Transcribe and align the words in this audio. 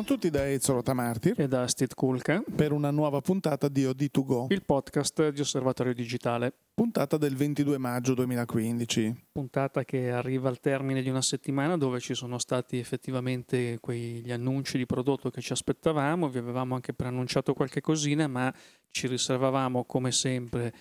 Buongiorno 0.00 0.24
a 0.24 0.28
tutti 0.30 0.30
da 0.30 0.50
Ezio 0.50 0.72
Rotamartir. 0.72 1.38
E 1.38 1.46
da 1.46 1.66
Steve 1.66 1.92
Kulka 1.94 2.42
per 2.56 2.72
una 2.72 2.90
nuova 2.90 3.20
puntata 3.20 3.68
di 3.68 3.84
OD2Go, 3.84 4.46
il 4.48 4.64
podcast 4.64 5.28
di 5.28 5.42
Osservatorio 5.42 5.92
Digitale. 5.92 6.54
Puntata 6.72 7.18
del 7.18 7.36
22 7.36 7.76
maggio 7.76 8.14
2015. 8.14 9.26
Puntata 9.30 9.84
che 9.84 10.10
arriva 10.10 10.48
al 10.48 10.58
termine 10.58 11.02
di 11.02 11.10
una 11.10 11.20
settimana 11.20 11.76
dove 11.76 12.00
ci 12.00 12.14
sono 12.14 12.38
stati 12.38 12.78
effettivamente 12.78 13.78
quegli 13.78 14.32
annunci 14.32 14.78
di 14.78 14.86
prodotto 14.86 15.28
che 15.28 15.42
ci 15.42 15.52
aspettavamo, 15.52 16.30
vi 16.30 16.38
avevamo 16.38 16.74
anche 16.74 16.94
preannunciato 16.94 17.52
qualche 17.52 17.82
cosina, 17.82 18.26
ma 18.26 18.52
ci 18.90 19.06
riservavamo 19.06 19.84
come 19.84 20.12
sempre 20.12 20.72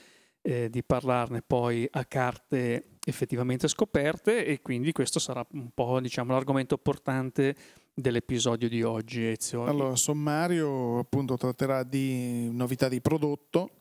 eh, 0.42 0.70
di 0.70 0.82
parlarne 0.82 1.42
poi 1.42 1.86
a 1.92 2.06
carte 2.06 3.00
effettivamente 3.04 3.68
scoperte. 3.68 4.46
E 4.46 4.62
quindi 4.62 4.94
questo 4.94 5.20
sarà 5.20 5.46
un 5.52 5.72
po' 5.74 6.00
diciamo, 6.00 6.32
l'argomento 6.32 6.78
portante 6.78 7.56
dell'episodio 8.02 8.70
di 8.70 8.84
oggi. 8.84 9.26
Ezio. 9.26 9.66
Allora, 9.66 9.96
sommario 9.96 11.00
appunto 11.00 11.36
tratterà 11.38 11.84
di 11.84 12.50
novità 12.52 12.88
di 12.88 13.02
prodotto, 13.02 13.72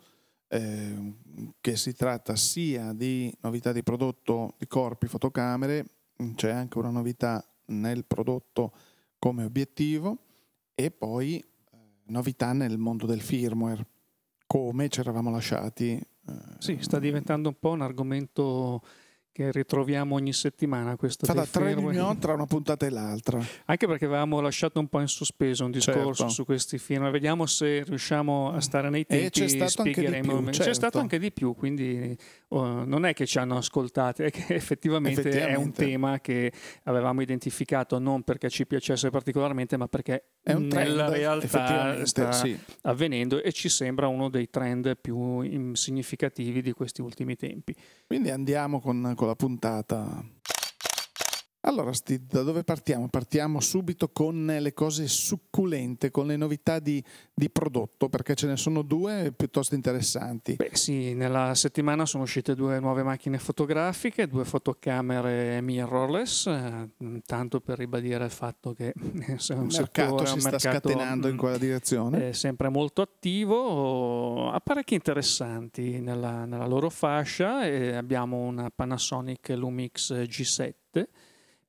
eh, 0.48 1.14
che 1.60 1.76
si 1.76 1.94
tratta 1.94 2.36
sia 2.36 2.92
di 2.92 3.32
novità 3.40 3.72
di 3.72 3.82
prodotto 3.82 4.54
di 4.58 4.66
corpi 4.66 5.06
fotocamere, 5.06 5.86
c'è 6.34 6.50
anche 6.50 6.78
una 6.78 6.90
novità 6.90 7.44
nel 7.66 8.04
prodotto 8.04 8.72
come 9.18 9.44
obiettivo 9.44 10.18
e 10.74 10.90
poi 10.90 11.38
eh, 11.38 11.76
novità 12.06 12.52
nel 12.52 12.78
mondo 12.78 13.06
del 13.06 13.20
firmware, 13.20 13.86
come 14.46 14.88
ci 14.88 15.00
eravamo 15.00 15.30
lasciati. 15.30 15.92
Eh, 15.92 16.34
sì, 16.58 16.78
sta 16.80 16.98
diventando 16.98 17.48
un 17.48 17.56
po' 17.58 17.70
un 17.70 17.82
argomento 17.82 18.82
che 19.38 19.52
ritroviamo 19.52 20.16
ogni 20.16 20.32
settimana. 20.32 20.96
Questo 20.96 21.24
Fa 21.24 21.32
da 21.32 21.46
tre 21.46 21.72
riunioni 21.72 22.18
tra 22.18 22.32
una 22.32 22.46
puntata 22.46 22.86
e 22.86 22.90
l'altra. 22.90 23.40
Anche 23.66 23.86
perché 23.86 24.06
avevamo 24.06 24.40
lasciato 24.40 24.80
un 24.80 24.88
po' 24.88 24.98
in 24.98 25.06
sospeso 25.06 25.64
un 25.64 25.70
discorso 25.70 26.12
certo. 26.12 26.32
su 26.32 26.44
questi 26.44 26.76
film. 26.78 27.08
Vediamo 27.12 27.46
se 27.46 27.84
riusciamo 27.84 28.50
a 28.50 28.60
stare 28.60 28.90
nei 28.90 29.06
tempi. 29.06 29.26
E 29.26 29.30
c'è 29.30 29.46
stato 29.46 29.82
anche 29.82 30.10
di 30.10 30.20
più. 30.20 30.44
Certo. 30.46 30.62
C'è 30.64 30.74
stato 30.74 30.98
anche 30.98 31.20
di 31.20 31.30
più, 31.30 31.54
quindi 31.54 32.16
oh, 32.48 32.84
non 32.84 33.06
è 33.06 33.14
che 33.14 33.26
ci 33.26 33.38
hanno 33.38 33.56
ascoltati, 33.56 34.24
è 34.24 34.30
che 34.32 34.54
effettivamente, 34.56 35.20
effettivamente, 35.22 35.54
è 35.54 35.56
un 35.56 35.70
tema 35.70 36.18
che 36.18 36.52
avevamo 36.84 37.20
identificato 37.20 38.00
non 38.00 38.22
perché 38.22 38.50
ci 38.50 38.66
piacesse 38.66 39.08
particolarmente, 39.10 39.76
ma 39.76 39.86
perché 39.86 40.37
è 40.48 40.54
un 40.54 40.66
nella 40.66 41.06
trend, 41.06 41.16
realtà 41.16 42.04
sta 42.06 42.32
sì. 42.32 42.58
avvenendo 42.82 43.42
e 43.42 43.52
ci 43.52 43.68
sembra 43.68 44.08
uno 44.08 44.30
dei 44.30 44.48
trend 44.48 44.96
più 44.98 45.74
significativi 45.74 46.62
di 46.62 46.72
questi 46.72 47.02
ultimi 47.02 47.36
tempi. 47.36 47.74
Quindi 48.06 48.30
andiamo 48.30 48.80
con, 48.80 49.12
con 49.14 49.26
la 49.26 49.34
puntata. 49.34 50.24
Allora, 51.62 51.92
Steve, 51.92 52.24
da 52.28 52.42
dove 52.42 52.62
partiamo? 52.62 53.08
Partiamo 53.08 53.58
subito 53.58 54.10
con 54.10 54.46
le 54.46 54.72
cose 54.74 55.08
succulente, 55.08 56.12
con 56.12 56.28
le 56.28 56.36
novità 56.36 56.78
di, 56.78 57.02
di, 57.34 57.50
prodotto, 57.50 58.08
perché 58.08 58.36
ce 58.36 58.46
ne 58.46 58.56
sono 58.56 58.82
due 58.82 59.32
piuttosto 59.36 59.74
interessanti. 59.74 60.54
Beh 60.54 60.70
sì, 60.74 61.14
nella 61.14 61.56
settimana 61.56 62.06
sono 62.06 62.22
uscite 62.22 62.54
due 62.54 62.78
nuove 62.78 63.02
macchine 63.02 63.38
fotografiche, 63.38 64.28
due 64.28 64.44
fotocamere 64.44 65.60
mirrorless, 65.60 66.46
eh, 66.46 66.90
tanto 67.26 67.60
per 67.60 67.78
ribadire 67.78 68.24
il 68.24 68.30
fatto 68.30 68.72
che 68.72 68.92
il 68.96 69.66
mercato 69.68 70.24
si 70.26 70.40
sta 70.40 70.60
scatenando 70.60 71.26
in 71.26 71.36
quella 71.36 71.58
direzione. 71.58 72.28
È 72.28 72.32
sempre 72.32 72.68
molto 72.68 73.02
attivo, 73.02 74.52
apparecchi 74.52 74.94
interessanti 74.94 75.98
nella, 75.98 76.44
nella 76.44 76.66
loro 76.66 76.88
fascia 76.88 77.62
abbiamo 77.96 78.36
una 78.38 78.70
Panasonic 78.70 79.48
Lumix 79.50 80.12
G7 80.12 81.06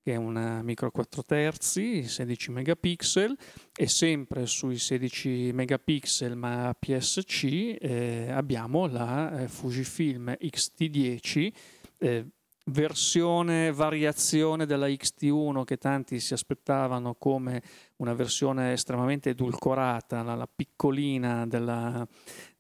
che 0.02 0.14
è 0.14 0.16
una 0.16 0.62
micro 0.62 0.92
4 0.92 1.24
terzi, 1.24 2.04
16 2.04 2.52
megapixel 2.52 3.38
e 3.76 3.88
sempre 3.88 4.46
sui 4.46 4.78
16 4.78 5.52
megapixel 5.54 6.36
ma 6.36 6.76
PSC 6.78 7.78
eh, 7.80 8.30
abbiamo 8.32 8.88
la 8.88 9.42
eh, 9.42 9.48
Fujifilm 9.48 10.36
X-T10 10.40 11.52
eh, 12.00 12.26
versione, 12.72 13.72
variazione 13.72 14.66
della 14.66 14.88
XT1 14.88 15.64
che 15.64 15.78
tanti 15.78 16.20
si 16.20 16.34
aspettavano 16.34 17.16
come 17.16 17.62
una 17.98 18.14
versione 18.14 18.74
estremamente 18.74 19.32
edulcorata, 19.32 20.22
la, 20.22 20.36
la 20.36 20.48
piccolina 20.54 21.46
della 21.46 22.08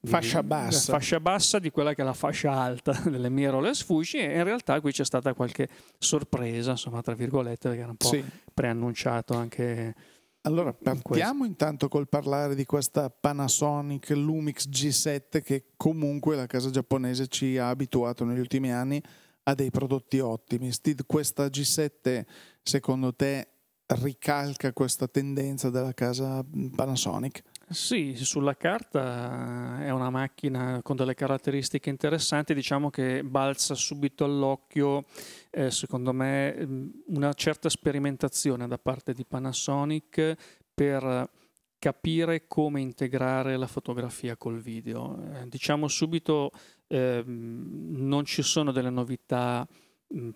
fascia 0.04 0.44
bassa. 0.44 0.94
fascia 0.94 1.20
bassa 1.20 1.60
di 1.60 1.70
quella 1.72 1.94
che 1.94 2.02
è 2.02 2.06
la 2.06 2.14
fascia 2.14 2.52
alta 2.52 2.92
delle 3.10 3.30
mirrorless 3.30 3.84
Fuji 3.84 4.18
e 4.18 4.38
in 4.38 4.44
realtà 4.44 4.80
qui 4.82 4.92
c'è 4.92 5.06
stata 5.06 5.34
qualche 5.34 5.68
sorpresa, 5.98 6.72
insomma, 6.72 7.02
tra 7.02 7.16
virgolette, 7.16 7.70
perché 7.70 7.82
era 7.82 7.92
un 7.92 7.98
po' 7.98 8.08
sì. 8.08 8.24
preannunciato 8.54 9.34
anche 9.34 9.96
allora, 10.44 10.74
partiamo 10.74 11.44
in 11.44 11.52
intanto 11.52 11.90
col 11.90 12.08
parlare 12.08 12.56
di 12.56 12.64
questa 12.64 13.10
Panasonic 13.10 14.12
Lumix 14.12 14.70
G7 14.70 15.42
che 15.44 15.66
comunque 15.76 16.38
la 16.38 16.46
casa 16.46 16.70
giapponese 16.70 17.28
ci 17.28 17.58
ha 17.58 17.68
abituato 17.68 18.24
negli 18.24 18.40
ultimi 18.40 18.72
anni 18.72 19.04
a 19.50 19.56
dei 19.56 19.72
prodotti 19.72 20.20
ottimi. 20.20 20.72
Steve, 20.72 21.04
questa 21.06 21.46
G7 21.48 22.26
secondo 22.62 23.14
te 23.14 23.48
ricalca 23.88 24.72
questa 24.72 25.08
tendenza 25.08 25.70
della 25.70 25.94
casa 25.94 26.46
Panasonic? 26.76 27.44
Sì, 27.70 28.16
sulla 28.16 28.56
carta 28.56 29.84
è 29.84 29.90
una 29.92 30.10
macchina 30.10 30.82
con 30.84 30.96
delle 30.96 31.14
caratteristiche 31.14 31.90
interessanti, 31.90 32.54
diciamo 32.54 32.90
che 32.90 33.24
balza 33.24 33.76
subito 33.76 34.26
all'occhio, 34.26 35.06
eh, 35.52 35.70
secondo 35.70 36.12
me, 36.14 36.56
mm, 36.66 36.90
una 37.08 37.34
certa 37.34 37.70
sperimentazione 37.70 38.68
da 38.68 38.78
parte 38.78 39.14
di 39.14 39.24
Panasonic 39.24 40.36
per 40.74 41.30
capire 41.80 42.46
come 42.46 42.82
integrare 42.82 43.58
la 43.58 43.68
fotografia 43.68 44.36
col 44.36 44.60
video. 44.60 45.18
Eh, 45.34 45.48
diciamo 45.48 45.88
subito, 45.88 46.52
eh, 46.88 47.24
non 47.26 48.26
ci 48.26 48.44
sono 48.44 48.72
delle 48.72 48.90
novità 48.90 49.68
mh, 50.08 50.30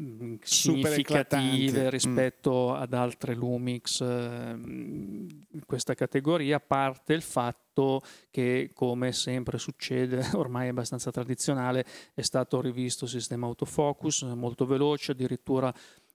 Mm, 0.00 0.36
significative 0.42 1.84
mm. 1.84 1.88
rispetto 1.88 2.70
mm. 2.70 2.80
ad 2.80 2.94
altre 2.94 3.34
Lumix 3.34 4.00
eh, 4.00 4.54
in 4.56 5.62
questa 5.66 5.92
categoria, 5.92 6.56
a 6.56 6.60
parte 6.60 7.12
il 7.12 7.20
fatto 7.20 8.00
che, 8.30 8.70
come 8.72 9.12
sempre 9.12 9.58
succede, 9.58 10.26
ormai 10.32 10.66
è 10.66 10.70
abbastanza 10.70 11.10
tradizionale, 11.10 11.84
è 12.14 12.22
stato 12.22 12.62
rivisto 12.62 13.04
il 13.04 13.10
sistema 13.10 13.46
autofocus 13.46 14.22
molto 14.22 14.64
veloce, 14.64 15.12
addirittura 15.12 15.72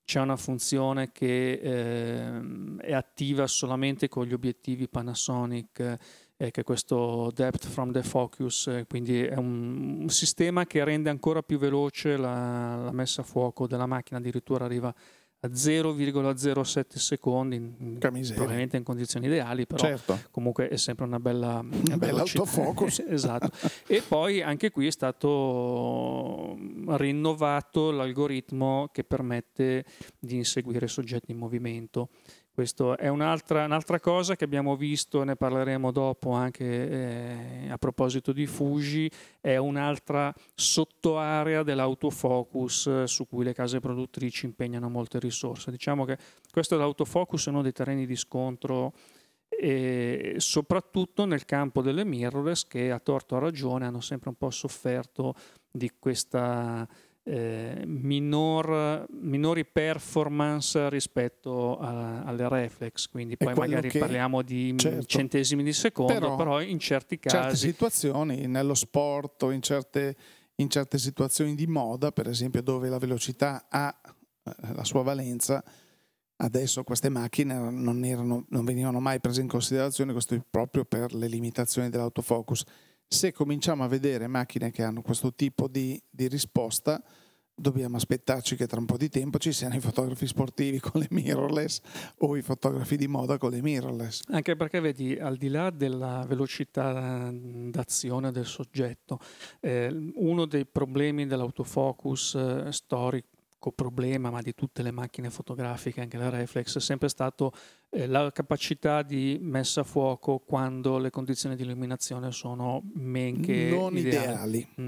c'è 0.08 0.22
una 0.22 0.38
funzione 0.38 1.12
che 1.12 1.52
eh, 1.52 2.42
è 2.78 2.94
attiva 2.94 3.46
solamente 3.46 4.08
con 4.08 4.26
gli 4.26 4.32
obiettivi 4.32 4.88
Panasonic 4.88 5.98
eh, 6.38 6.50
che 6.50 6.62
è 6.62 6.64
questo 6.64 7.30
depth 7.36 7.68
from 7.68 7.92
the 7.92 8.04
focus, 8.04 8.68
eh, 8.68 8.86
quindi 8.88 9.22
è 9.22 9.36
un, 9.36 10.04
un, 10.04 10.10
sistema 10.10 10.66
che 10.66 10.82
rende 10.86 11.10
ancora 11.10 11.42
più 11.42 11.58
veloce 11.58 12.16
la, 12.16 12.76
la, 12.78 12.92
messa 12.94 13.20
a 13.20 13.26
fuoco 13.26 13.68
della 13.68 13.86
macchina, 13.86 14.20
addirittura 14.20 14.64
arriva 14.64 14.88
a 14.88 14.96
0,07 15.46 16.98
secondi, 16.98 17.60
probabilmente 18.00 18.78
in 18.78 18.84
condizioni 18.84 19.28
ideali, 19.28 19.68
però 19.68 19.84
certo. 19.84 20.20
comunque 20.32 20.68
è 20.68 20.78
sempre 20.78 21.06
una 21.06 21.20
bella, 21.20 21.64
una 21.64 21.98
bella 21.98 22.22
autofocus. 22.22 23.04
esatto. 23.08 23.52
e 23.86 24.02
poi 24.02 24.42
anche 24.42 24.72
qui 24.72 24.88
è 24.88 24.92
stato 24.92 26.58
rinnovato 26.88 27.92
l'algoritmo 27.92 28.90
che 28.92 29.04
permette 29.04 29.86
di 30.20 30.36
inseguire 30.36 30.88
soggetti 30.88 31.32
in 31.32 31.38
movimento. 31.38 32.10
Questa 32.58 32.96
è 32.96 33.08
un'altra, 33.08 33.66
un'altra, 33.66 34.00
cosa 34.00 34.36
che 34.36 34.44
abbiamo 34.44 34.76
visto, 34.76 35.24
ne 35.24 35.36
parleremo 35.36 35.92
dopo 35.92 36.32
anche 36.32 36.90
eh, 36.90 37.70
a 37.70 37.78
proposito 37.78 38.34
di 38.34 38.48
Fuji, 38.48 39.08
è 39.40 39.58
un'altra 39.58 40.34
sottoarea 40.56 41.62
dell'autofocus 41.62 42.88
eh, 42.88 43.04
su 43.06 43.28
cui 43.28 43.44
le 43.44 43.54
case 43.54 43.80
produttrici 43.80 44.48
impegnano 44.48 44.90
molte 44.90 45.20
risorse. 45.20 45.70
Diciamo 45.70 46.04
che 46.04 46.18
questo 46.52 46.76
dell'autofocus 46.76 47.46
è 47.46 47.50
uno 47.52 47.62
dei 47.62 47.74
terreni 47.74 48.08
di 48.08 48.16
scontro 48.16 48.92
e 49.48 50.38
soprattutto 50.38 51.26
nel 51.26 51.46
campo 51.46 51.84
delle 51.84 52.06
mirrorless 52.06 52.66
che 52.66 52.90
a 52.90 52.98
torto 52.98 53.36
o 53.36 53.38
a 53.38 53.42
ragione 53.42 53.86
hanno 53.86 54.02
sempre 54.02 54.30
un 54.30 54.36
po' 54.36 54.50
sofferto 54.50 55.36
di 55.70 55.92
questa 56.00 56.88
eh, 57.30 57.84
minor, 57.86 59.06
minori 59.10 59.66
performance 59.66 60.88
rispetto 60.88 61.78
a, 61.78 62.24
alle 62.24 62.48
reflex, 62.48 63.10
quindi 63.10 63.36
poi 63.36 63.54
magari 63.54 63.90
che, 63.90 64.00
parliamo 64.00 64.42
di 64.42 64.76
certo, 64.78 65.04
centesimi 65.04 65.62
di 65.62 65.74
secondo, 65.74 66.14
però, 66.14 66.36
però, 66.38 66.62
in 66.62 66.80
certi 66.80 67.20
casi... 67.20 67.36
certe 67.36 67.56
situazioni, 67.58 68.48
nello 68.48 68.76
sport 68.76 69.44
o 69.44 69.52
in 69.52 69.62
certe, 69.62 70.16
in 70.56 70.70
certe 70.70 70.98
situazioni 70.98 71.54
di 71.54 71.68
moda, 71.68 72.14
per 72.14 72.30
esempio 72.30 72.62
dove 72.62 72.88
la 72.88 72.98
velocità 72.98 73.66
ha 73.70 73.94
eh, 74.44 74.74
la 74.74 74.86
sua 74.86 75.02
valenza, 75.02 75.62
Adesso 76.40 76.84
queste 76.84 77.10
macchine 77.10 77.56
non, 77.72 78.06
erano, 78.06 78.46
non, 78.50 78.64
venivano 78.64 79.00
mai 79.00 79.20
prese 79.20 79.42
in 79.42 79.48
considerazione, 79.48 80.12
questo 80.12 80.40
proprio 80.48 80.86
per 80.86 81.16
le 81.16 81.26
limitazioni 81.26 81.90
dell'autofocus 81.90 82.64
se 83.08 83.32
cominciamo 83.32 83.84
a 83.84 83.88
vedere 83.88 84.28
macchine 84.28 84.72
che 84.72 84.84
hanno 84.84 85.02
questo 85.02 85.34
tipo 85.34 85.68
di, 85.68 86.02
di 86.10 86.28
risposta, 86.28 87.02
dobbiamo 87.60 87.98
aspettarci 87.98 88.56
che 88.56 88.68
tra 88.68 88.80
un 88.80 88.86
po' 88.86 88.98
di 88.98 89.10
tempo 89.10 89.40
ci 89.40 89.52
siano 89.52 89.76
i 89.76 89.80
fotografi 89.80 90.28
sportivi 90.28 90.80
con 90.80 91.02
le 91.02 91.08
mirrorless 91.10 91.82
o 92.20 92.38
i 92.38 92.42
fotografi 92.44 92.98
di 92.98 93.08
moda 93.08 93.38
con 93.38 93.50
le 93.50 93.62
mirrorless. 93.62 94.22
Anche 94.28 94.56
perché 94.56 94.80
vedi, 94.80 95.18
al 95.18 95.38
di 95.38 95.48
là 95.48 95.72
della 95.72 96.24
velocità 96.28 97.32
d'azione 97.32 98.32
del 98.32 98.46
soggetto, 98.46 99.20
eh, 99.60 100.12
uno 100.16 100.46
dei 100.46 100.66
problemi 100.66 101.26
dell'autofocus 101.26 102.36
eh, 102.36 102.72
storico 102.72 103.37
problema, 103.74 104.30
ma 104.30 104.42
di 104.42 104.54
tutte 104.54 104.84
le 104.84 104.92
macchine 104.92 105.30
fotografiche, 105.30 106.02
anche 106.02 106.18
la 106.18 106.30
reflex, 106.30 106.78
è 106.78 106.80
sempre 106.80 107.10
stato 107.10 107.52
eh, 107.90 108.08
la 108.08 108.32
capacità 108.32 109.02
di 109.02 109.38
messa 109.42 109.82
a 109.82 109.84
fuoco 109.84 110.40
quando 110.40 110.98
le 110.98 111.10
condizioni 111.10 111.56
di 111.56 111.64
illuminazione 111.64 112.32
sono 112.32 112.82
men 112.94 113.42
che 113.42 113.70
non 113.70 113.98
ideali. 113.98 114.58
ideali. 114.58 114.68
Mm. 114.82 114.88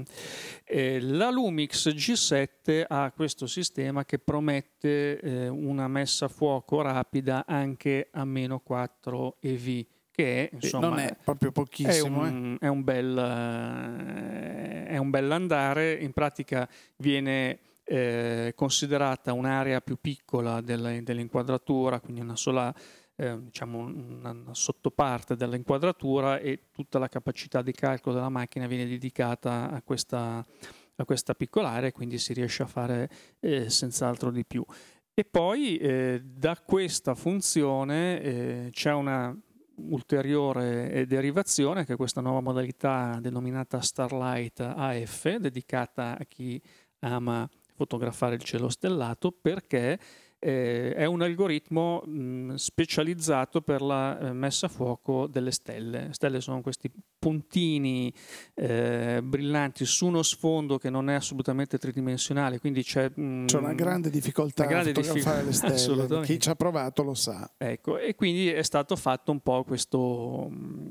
Eh, 0.64 1.00
la 1.00 1.30
Lumix 1.30 1.88
G7 1.88 2.84
ha 2.86 3.12
questo 3.12 3.46
sistema 3.46 4.04
che 4.04 4.18
promette 4.18 5.20
eh, 5.20 5.48
una 5.48 5.88
messa 5.88 6.26
a 6.26 6.28
fuoco 6.28 6.80
rapida 6.80 7.44
anche 7.46 8.08
a 8.12 8.24
meno 8.24 8.60
4 8.60 9.36
EV 9.40 9.84
che 10.20 10.50
insomma, 10.52 10.88
non 10.88 10.98
è 10.98 11.16
proprio 11.22 11.52
pochissimo. 11.52 12.24
È 12.24 12.28
un, 12.28 12.58
eh. 12.60 12.66
è 12.66 12.68
un, 12.68 12.84
bel, 12.84 13.18
eh, 13.18 14.86
è 14.86 14.96
un 14.98 15.10
bel 15.10 15.30
andare, 15.30 15.94
in 15.94 16.12
pratica 16.12 16.68
viene 16.96 17.58
eh, 17.90 18.52
considerata 18.54 19.32
un'area 19.32 19.80
più 19.80 19.96
piccola 20.00 20.60
della, 20.60 21.00
dell'inquadratura, 21.00 21.98
quindi 21.98 22.20
una 22.20 22.36
sola 22.36 22.72
eh, 23.16 23.36
diciamo 23.42 23.78
una, 23.78 24.30
una 24.30 24.54
sottoparte 24.54 25.34
dell'inquadratura 25.34 26.38
e 26.38 26.68
tutta 26.70 27.00
la 27.00 27.08
capacità 27.08 27.62
di 27.62 27.72
calcolo 27.72 28.14
della 28.14 28.28
macchina 28.28 28.68
viene 28.68 28.86
dedicata 28.86 29.70
a 29.70 29.82
questa, 29.82 30.46
a 30.94 31.04
questa 31.04 31.34
piccola 31.34 31.70
area 31.70 31.90
quindi 31.90 32.18
si 32.18 32.32
riesce 32.32 32.62
a 32.62 32.66
fare 32.66 33.10
eh, 33.40 33.68
senz'altro 33.68 34.30
di 34.30 34.44
più. 34.46 34.64
E 35.12 35.24
poi 35.24 35.76
eh, 35.76 36.22
da 36.24 36.56
questa 36.64 37.16
funzione 37.16 38.22
eh, 38.22 38.68
c'è 38.70 38.92
una 38.92 39.36
ulteriore 39.74 40.92
eh, 40.92 41.06
derivazione 41.06 41.84
che 41.84 41.94
è 41.94 41.96
questa 41.96 42.20
nuova 42.20 42.40
modalità 42.40 43.18
denominata 43.20 43.80
Starlight 43.80 44.60
AF 44.60 45.36
dedicata 45.38 46.16
a 46.16 46.24
chi 46.24 46.62
ama 47.00 47.48
fotografare 47.80 48.34
il 48.34 48.42
cielo 48.42 48.68
stellato 48.68 49.32
perché 49.32 49.98
eh, 50.38 50.92
è 50.94 51.06
un 51.06 51.22
algoritmo 51.22 52.00
mh, 52.00 52.54
specializzato 52.54 53.62
per 53.62 53.80
la 53.80 54.18
eh, 54.18 54.32
messa 54.32 54.66
a 54.66 54.68
fuoco 54.68 55.26
delle 55.26 55.50
stelle. 55.50 56.08
Le 56.08 56.12
stelle 56.12 56.40
sono 56.42 56.60
questi 56.60 56.90
puntini 57.18 58.12
eh, 58.54 59.20
brillanti 59.22 59.86
su 59.86 60.06
uno 60.06 60.22
sfondo 60.22 60.76
che 60.76 60.90
non 60.90 61.08
è 61.08 61.14
assolutamente 61.14 61.78
tridimensionale, 61.78 62.58
quindi 62.58 62.82
c'è, 62.82 63.10
mh, 63.14 63.46
c'è 63.46 63.58
una 63.58 63.74
grande 63.74 64.10
difficoltà 64.10 64.64
una 64.64 64.72
grande 64.72 64.90
a 64.90 64.94
fotografare 64.94 65.44
difficoltà, 65.44 65.72
le 65.72 65.78
stelle. 65.96 66.22
Chi 66.22 66.38
ci 66.38 66.48
ha 66.50 66.54
provato 66.54 67.02
lo 67.02 67.14
sa. 67.14 67.50
Ecco, 67.56 67.98
e 67.98 68.14
quindi 68.14 68.48
è 68.48 68.62
stato 68.62 68.96
fatto 68.96 69.30
un 69.30 69.40
po' 69.40 69.64
questo 69.64 70.48
mh, 70.50 70.70
Mm, 70.80 70.88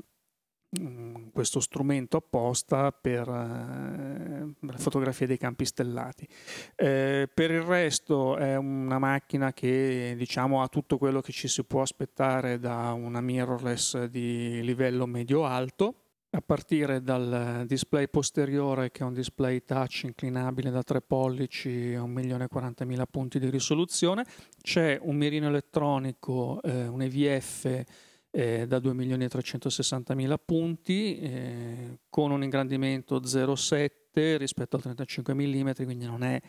questo 1.32 1.58
strumento 1.58 2.18
apposta 2.18 2.92
per 2.92 3.28
eh, 3.28 4.66
la 4.66 4.78
fotografia 4.78 5.26
dei 5.26 5.36
campi 5.38 5.64
stellati. 5.64 6.28
Eh, 6.76 7.28
per 7.32 7.50
il 7.50 7.62
resto 7.62 8.36
è 8.36 8.56
una 8.56 8.98
macchina 8.98 9.52
che 9.52 10.14
diciamo, 10.16 10.62
ha 10.62 10.68
tutto 10.68 10.96
quello 10.96 11.20
che 11.20 11.32
ci 11.32 11.48
si 11.48 11.64
può 11.64 11.82
aspettare 11.82 12.58
da 12.58 12.92
una 12.92 13.20
mirrorless 13.20 14.04
di 14.04 14.62
livello 14.62 15.06
medio-alto, 15.06 15.94
a 16.32 16.40
partire 16.40 17.02
dal 17.02 17.64
display 17.66 18.06
posteriore 18.08 18.92
che 18.92 19.02
è 19.02 19.04
un 19.04 19.12
display 19.12 19.64
touch 19.64 20.02
inclinabile 20.04 20.70
da 20.70 20.80
3 20.80 21.00
pollici 21.00 21.92
a 21.94 22.02
1.040.000 22.02 23.02
punti 23.10 23.40
di 23.40 23.50
risoluzione, 23.50 24.24
c'è 24.62 24.96
un 25.02 25.16
mirino 25.16 25.48
elettronico, 25.48 26.62
eh, 26.62 26.86
un 26.86 27.02
EVF 27.02 28.08
eh, 28.30 28.66
da 28.66 28.78
2.360.000 28.78 30.34
punti 30.44 31.18
eh, 31.18 31.98
con 32.08 32.30
un 32.30 32.42
ingrandimento 32.42 33.20
0,7 33.20 34.36
rispetto 34.36 34.76
al 34.76 34.82
35 34.82 35.34
mm, 35.34 35.70
quindi 35.84 36.04
non 36.04 36.22
è 36.22 36.40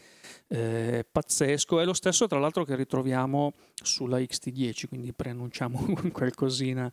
eh, 0.48 1.06
pazzesco. 1.10 1.80
È 1.80 1.86
lo 1.86 1.94
stesso 1.94 2.28
tra 2.28 2.40
l'altro 2.40 2.64
che 2.64 2.76
ritroviamo 2.76 3.54
sulla 3.74 4.20
XT10, 4.20 4.88
quindi 4.88 5.14
preannunciamo 5.14 5.96
qualcosina. 6.14 6.92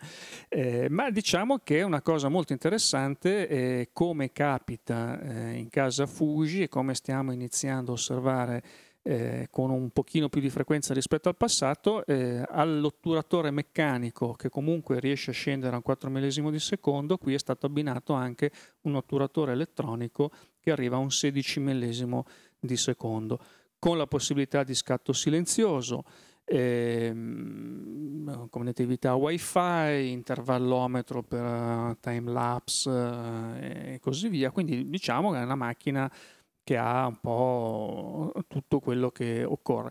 Eh, 0.48 0.88
ma 0.88 1.10
diciamo 1.10 1.58
che 1.58 1.78
è 1.78 1.82
una 1.82 2.02
cosa 2.02 2.28
molto 2.28 2.52
interessante 2.52 3.48
eh, 3.48 3.90
come 3.92 4.32
capita 4.32 5.20
eh, 5.20 5.52
in 5.52 5.68
casa 5.68 6.06
Fuji 6.06 6.62
e 6.62 6.68
come 6.68 6.94
stiamo 6.94 7.32
iniziando 7.32 7.90
a 7.90 7.94
osservare 7.94 8.62
eh, 9.08 9.48
con 9.50 9.70
un 9.70 9.88
pochino 9.88 10.28
più 10.28 10.42
di 10.42 10.50
frequenza 10.50 10.92
rispetto 10.92 11.30
al 11.30 11.36
passato, 11.36 12.04
eh, 12.04 12.44
all'otturatore 12.46 13.50
meccanico 13.50 14.34
che 14.34 14.50
comunque 14.50 15.00
riesce 15.00 15.30
a 15.30 15.32
scendere 15.32 15.72
a 15.72 15.76
un 15.76 15.82
4 15.82 16.10
millesimo 16.10 16.50
di 16.50 16.58
secondo, 16.58 17.16
qui 17.16 17.32
è 17.32 17.38
stato 17.38 17.64
abbinato 17.64 18.12
anche 18.12 18.50
un 18.82 18.96
otturatore 18.96 19.52
elettronico 19.52 20.30
che 20.60 20.70
arriva 20.70 20.96
a 20.96 20.98
un 20.98 21.10
16 21.10 21.60
millesimo 21.60 22.26
di 22.60 22.76
secondo, 22.76 23.40
con 23.78 23.96
la 23.96 24.06
possibilità 24.06 24.62
di 24.62 24.74
scatto 24.74 25.14
silenzioso, 25.14 26.04
ehm, 26.44 28.50
connettività 28.50 29.14
wifi, 29.14 30.10
intervallometro 30.10 31.22
per 31.22 31.44
uh, 31.44 31.96
time 31.98 32.30
lapse 32.30 32.90
uh, 32.90 33.54
e 33.58 33.98
così 34.02 34.28
via. 34.28 34.50
Quindi 34.50 34.90
diciamo 34.90 35.30
che 35.30 35.38
è 35.38 35.44
una 35.44 35.54
macchina 35.54 36.12
che 36.68 36.76
ha 36.76 37.06
un 37.06 37.16
po' 37.18 38.30
tutto 38.46 38.78
quello 38.78 39.08
che 39.08 39.42
occorre. 39.42 39.90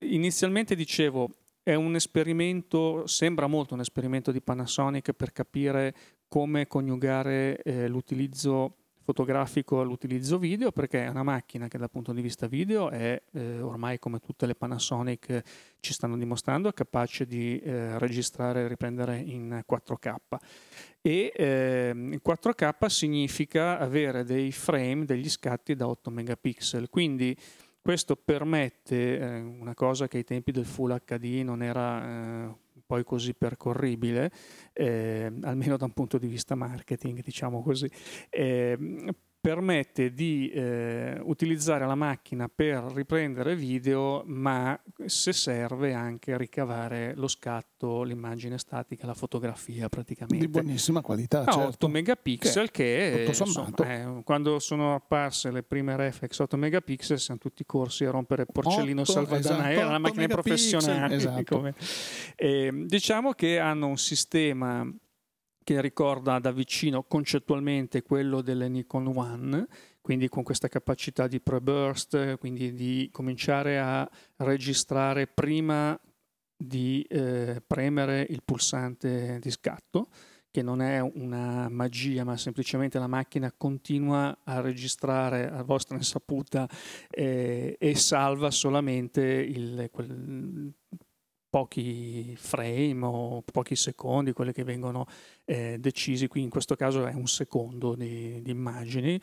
Inizialmente 0.00 0.74
dicevo, 0.74 1.30
è 1.62 1.72
un 1.72 1.94
esperimento, 1.94 3.06
sembra 3.06 3.46
molto 3.46 3.72
un 3.72 3.80
esperimento 3.80 4.30
di 4.30 4.42
Panasonic 4.42 5.12
per 5.14 5.32
capire 5.32 5.94
come 6.28 6.66
coniugare 6.66 7.62
eh, 7.62 7.88
l'utilizzo 7.88 8.74
fotografico 9.02 9.80
all'utilizzo 9.80 10.38
video 10.38 10.72
perché 10.72 11.06
è 11.06 11.08
una 11.08 11.22
macchina 11.22 11.68
che 11.68 11.78
dal 11.78 11.90
punto 11.90 12.12
di 12.12 12.20
vista 12.20 12.46
video 12.46 12.90
è 12.90 13.20
eh, 13.32 13.60
ormai 13.62 13.98
come 13.98 14.20
tutte 14.20 14.44
le 14.44 14.54
Panasonic 14.54 15.42
ci 15.80 15.94
stanno 15.94 16.18
dimostrando 16.18 16.70
capace 16.72 17.24
di 17.24 17.58
eh, 17.60 17.98
registrare 17.98 18.64
e 18.64 18.68
riprendere 18.68 19.16
in 19.16 19.64
4K 19.66 20.14
e 21.02 21.32
eh, 21.34 21.92
4K 21.94 22.86
significa 22.86 23.78
avere 23.78 24.24
dei 24.24 24.52
frame, 24.52 25.04
degli 25.04 25.28
scatti 25.28 25.74
da 25.74 25.88
8 25.88 26.10
megapixel. 26.10 26.88
Quindi 26.88 27.36
questo 27.80 28.16
permette 28.16 29.18
eh, 29.18 29.40
una 29.40 29.74
cosa 29.74 30.06
che 30.06 30.18
ai 30.18 30.24
tempi 30.24 30.52
del 30.52 30.66
Full 30.66 31.00
HD 31.04 31.42
non 31.42 31.62
era 31.62 32.48
eh, 32.48 32.54
poi 32.84 33.04
così 33.04 33.34
percorribile, 33.34 34.30
eh, 34.72 35.32
almeno 35.42 35.76
da 35.76 35.84
un 35.84 35.92
punto 35.92 36.18
di 36.18 36.26
vista 36.26 36.54
marketing, 36.54 37.22
diciamo 37.22 37.62
così, 37.62 37.88
eh, 38.28 38.76
permette 39.40 40.12
di 40.12 40.50
eh, 40.50 41.18
utilizzare 41.22 41.86
la 41.86 41.94
macchina 41.94 42.50
per 42.54 42.84
riprendere 42.94 43.56
video, 43.56 44.22
ma 44.26 44.78
se 45.06 45.32
serve 45.32 45.94
anche 45.94 46.36
ricavare 46.36 47.14
lo 47.16 47.26
scatto, 47.26 48.02
l'immagine 48.02 48.58
statica, 48.58 49.06
la 49.06 49.14
fotografia 49.14 49.88
praticamente. 49.88 50.44
Di 50.44 50.50
buonissima 50.50 51.00
qualità, 51.00 51.40
a 51.40 51.52
certo. 51.52 51.68
8 51.68 51.88
megapixel 51.88 52.70
che, 52.70 53.24
che 53.24 53.24
insomma, 53.26 53.66
eh, 53.86 54.20
quando 54.24 54.58
sono 54.58 54.94
apparse 54.94 55.50
le 55.50 55.62
prime 55.62 55.96
reflex 55.96 56.38
8 56.38 56.56
megapixel 56.58 57.18
siamo 57.18 57.40
tutti 57.40 57.64
corsi 57.64 58.04
a 58.04 58.10
rompere 58.10 58.44
porcellino 58.44 59.00
8, 59.00 59.12
salvadanaio, 59.12 59.62
esatto, 59.62 59.78
era 59.78 59.88
una 59.88 59.98
macchina 59.98 60.26
professionale. 60.26 61.14
Esatto. 61.14 61.74
Eh, 62.36 62.84
diciamo 62.86 63.32
che 63.32 63.58
hanno 63.58 63.86
un 63.86 63.98
sistema 63.98 64.86
che 65.62 65.80
ricorda 65.80 66.38
da 66.38 66.52
vicino 66.52 67.02
concettualmente 67.04 68.02
quello 68.02 68.40
delle 68.40 68.68
Nikon 68.68 69.12
One, 69.14 69.66
quindi 70.00 70.28
con 70.28 70.42
questa 70.42 70.68
capacità 70.68 71.26
di 71.26 71.40
pre-burst, 71.40 72.38
quindi 72.38 72.72
di 72.72 73.08
cominciare 73.12 73.78
a 73.78 74.08
registrare 74.36 75.26
prima 75.26 75.98
di 76.56 77.02
eh, 77.08 77.62
premere 77.66 78.26
il 78.28 78.42
pulsante 78.44 79.38
di 79.40 79.50
scatto, 79.50 80.08
che 80.50 80.62
non 80.62 80.82
è 80.82 81.00
una 81.00 81.68
magia, 81.68 82.24
ma 82.24 82.36
semplicemente 82.36 82.98
la 82.98 83.06
macchina 83.06 83.52
continua 83.56 84.38
a 84.42 84.60
registrare 84.60 85.48
a 85.48 85.62
vostra 85.62 85.96
insaputa 85.96 86.68
eh, 87.08 87.76
e 87.78 87.94
salva 87.94 88.50
solamente 88.50 89.22
il, 89.22 89.88
quel 89.92 90.74
pochi 91.50 92.34
frame 92.36 93.04
o 93.04 93.42
pochi 93.42 93.74
secondi, 93.74 94.32
quelli 94.32 94.52
che 94.52 94.62
vengono 94.64 95.06
eh, 95.44 95.76
decisi, 95.78 96.28
qui 96.28 96.42
in 96.42 96.48
questo 96.48 96.76
caso 96.76 97.04
è 97.04 97.12
un 97.12 97.26
secondo 97.26 97.94
di, 97.96 98.40
di 98.40 98.50
immagini, 98.50 99.20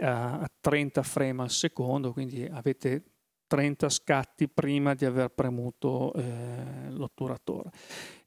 a 0.00 0.50
30 0.60 1.02
frame 1.04 1.42
al 1.42 1.50
secondo, 1.50 2.12
quindi 2.12 2.44
avete 2.44 3.04
30 3.46 3.88
scatti 3.88 4.48
prima 4.48 4.94
di 4.94 5.04
aver 5.04 5.30
premuto 5.30 6.12
eh, 6.14 6.90
l'otturatore. 6.90 7.70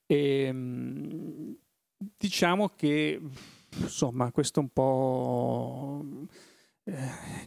E, 0.05 0.43
ehm, 0.43 1.55
diciamo 2.17 2.70
che 2.70 3.22
insomma 3.77 4.31
questo 4.31 4.60
è 4.60 4.63
un 4.63 4.70
po' 4.70 6.05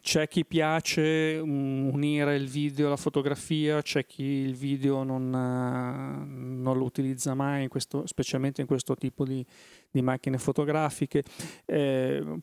c'è 0.00 0.28
chi 0.28 0.44
piace 0.44 1.38
unire 1.42 2.36
il 2.36 2.48
video 2.48 2.86
alla 2.86 2.96
fotografia, 2.96 3.82
c'è 3.82 4.06
chi 4.06 4.22
il 4.22 4.54
video 4.54 5.02
non, 5.02 5.30
non 5.30 6.78
lo 6.78 6.84
utilizza 6.84 7.34
mai, 7.34 7.64
in 7.64 7.68
questo, 7.68 8.06
specialmente 8.06 8.60
in 8.60 8.66
questo 8.66 8.94
tipo 8.94 9.24
di, 9.24 9.44
di 9.90 10.02
macchine 10.02 10.38
fotografiche. 10.38 11.22
Eh, 11.64 12.40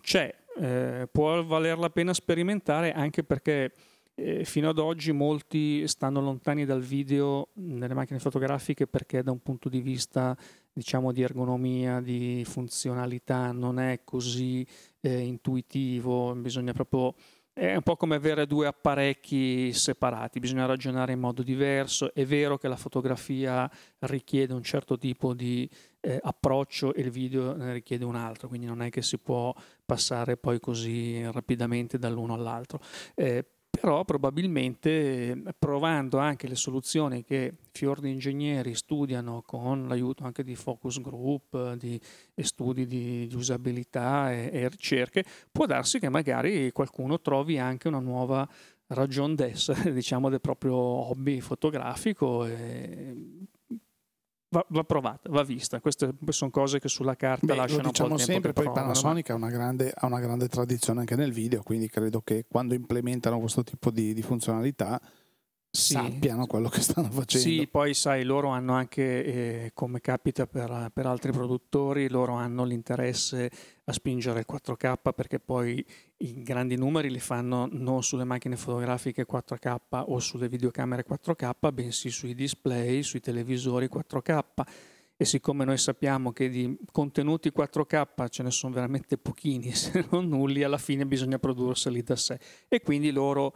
c'è, 0.00 0.34
eh, 0.58 1.08
può 1.10 1.44
valer 1.44 1.78
la 1.78 1.90
pena 1.90 2.12
sperimentare 2.12 2.92
anche 2.92 3.22
perché 3.22 3.72
eh, 4.14 4.44
fino 4.44 4.70
ad 4.70 4.78
oggi 4.78 5.12
molti 5.12 5.86
stanno 5.86 6.20
lontani 6.20 6.64
dal 6.64 6.80
video 6.80 7.50
nelle 7.54 7.94
macchine 7.94 8.18
fotografiche 8.18 8.86
perché 8.86 9.22
da 9.22 9.30
un 9.30 9.40
punto 9.40 9.68
di 9.68 9.80
vista 9.80 10.36
diciamo 10.76 11.10
di 11.10 11.22
ergonomia, 11.22 12.02
di 12.02 12.44
funzionalità 12.44 13.50
non 13.50 13.78
è 13.78 14.00
così 14.04 14.66
eh, 15.00 15.20
intuitivo, 15.20 16.34
bisogna 16.34 16.74
proprio 16.74 17.14
è 17.54 17.74
un 17.74 17.80
po' 17.80 17.96
come 17.96 18.16
avere 18.16 18.46
due 18.46 18.66
apparecchi 18.66 19.72
separati, 19.72 20.38
bisogna 20.38 20.66
ragionare 20.66 21.12
in 21.12 21.20
modo 21.20 21.42
diverso. 21.42 22.12
È 22.12 22.26
vero 22.26 22.58
che 22.58 22.68
la 22.68 22.76
fotografia 22.76 23.70
richiede 24.00 24.52
un 24.52 24.62
certo 24.62 24.98
tipo 24.98 25.32
di 25.32 25.66
eh, 26.00 26.20
approccio 26.22 26.92
e 26.92 27.00
il 27.00 27.10
video 27.10 27.56
ne 27.56 27.72
richiede 27.72 28.04
un 28.04 28.14
altro, 28.14 28.48
quindi 28.48 28.66
non 28.66 28.82
è 28.82 28.90
che 28.90 29.00
si 29.00 29.16
può 29.16 29.54
passare 29.86 30.36
poi 30.36 30.60
così 30.60 31.24
rapidamente 31.30 31.96
dall'uno 31.96 32.34
all'altro. 32.34 32.78
Eh, 33.14 33.42
però 33.78 34.04
probabilmente 34.04 35.40
provando 35.58 36.18
anche 36.18 36.48
le 36.48 36.54
soluzioni 36.54 37.22
che 37.24 37.52
fior 37.72 38.00
di 38.00 38.10
ingegneri 38.10 38.74
studiano 38.74 39.42
con 39.44 39.86
l'aiuto 39.86 40.24
anche 40.24 40.42
di 40.42 40.54
focus 40.54 41.00
group, 41.00 41.74
di 41.74 42.00
studi 42.36 42.86
di, 42.86 43.30
usabilità 43.34 44.32
e, 44.32 44.50
e, 44.52 44.68
ricerche, 44.68 45.24
può 45.52 45.66
darsi 45.66 45.98
che 45.98 46.08
magari 46.08 46.72
qualcuno 46.72 47.20
trovi 47.20 47.58
anche 47.58 47.88
una 47.88 48.00
nuova 48.00 48.48
ragione 48.88 49.34
d'essere, 49.34 49.92
diciamo, 49.94 50.28
del 50.30 50.40
proprio 50.40 50.74
hobby 50.74 51.40
fotografico 51.40 52.46
e 52.46 53.14
Va, 54.48 54.64
va, 54.68 54.84
provata, 54.84 55.28
va 55.28 55.42
vista. 55.42 55.80
Queste 55.80 56.14
sono 56.28 56.50
cose 56.50 56.78
che 56.78 56.88
sulla 56.88 57.16
carta 57.16 57.46
Beh, 57.46 57.54
lasciano 57.56 57.88
diciamo 57.88 58.10
un 58.10 58.16
po' 58.16 58.22
sempre, 58.22 58.52
poi 58.52 58.64
provano, 58.64 58.86
Panasonic 58.86 59.28
ma... 59.30 59.34
ha, 59.34 59.38
una 59.38 59.50
grande, 59.50 59.92
ha 59.94 60.06
una 60.06 60.20
grande 60.20 60.48
tradizione 60.48 61.00
anche 61.00 61.16
nel 61.16 61.32
video, 61.32 61.62
quindi 61.62 61.88
credo 61.88 62.20
che 62.20 62.44
quando 62.48 62.74
implementano 62.74 63.40
questo 63.40 63.64
tipo 63.64 63.90
di, 63.90 64.14
di 64.14 64.22
funzionalità 64.22 65.00
sì. 65.76 65.92
sappiano 65.92 66.46
quello 66.46 66.68
che 66.68 66.80
stanno 66.80 67.10
facendo. 67.10 67.46
Sì, 67.46 67.68
poi 67.70 67.94
sai, 67.94 68.24
loro 68.24 68.48
hanno 68.48 68.72
anche, 68.72 69.24
eh, 69.24 69.70
come 69.74 70.00
capita 70.00 70.46
per, 70.46 70.90
per, 70.92 71.06
altri 71.06 71.32
produttori, 71.32 72.08
loro 72.08 72.32
hanno 72.34 72.64
l'interesse 72.64 73.50
a 73.84 73.92
spingere 73.92 74.40
il 74.40 74.46
4K 74.50 75.12
perché 75.14 75.38
poi 75.38 75.84
i 76.18 76.42
grandi 76.42 76.76
numeri 76.76 77.10
li 77.10 77.20
fanno 77.20 77.68
non 77.70 78.02
sulle 78.02 78.24
macchine 78.24 78.56
fotografiche 78.56 79.26
4K 79.30 80.04
o 80.06 80.18
sulle 80.18 80.48
videocamere 80.48 81.04
4K, 81.08 81.72
bensì 81.72 82.10
sui 82.10 82.34
display, 82.34 83.02
sui 83.02 83.20
televisori 83.20 83.88
4K. 83.92 84.42
E 85.18 85.24
siccome 85.24 85.64
noi 85.64 85.78
sappiamo 85.78 86.30
che 86.30 86.50
di 86.50 86.76
contenuti 86.92 87.50
4K 87.50 88.28
ce 88.28 88.42
ne 88.42 88.50
sono 88.50 88.74
veramente 88.74 89.16
pochini, 89.16 89.72
se 89.74 90.04
non 90.10 90.28
nulli, 90.28 90.62
alla 90.62 90.76
fine 90.76 91.06
bisogna 91.06 91.38
produrseli 91.38 92.02
da 92.02 92.16
sé. 92.16 92.38
E 92.68 92.82
quindi 92.82 93.10
loro 93.10 93.54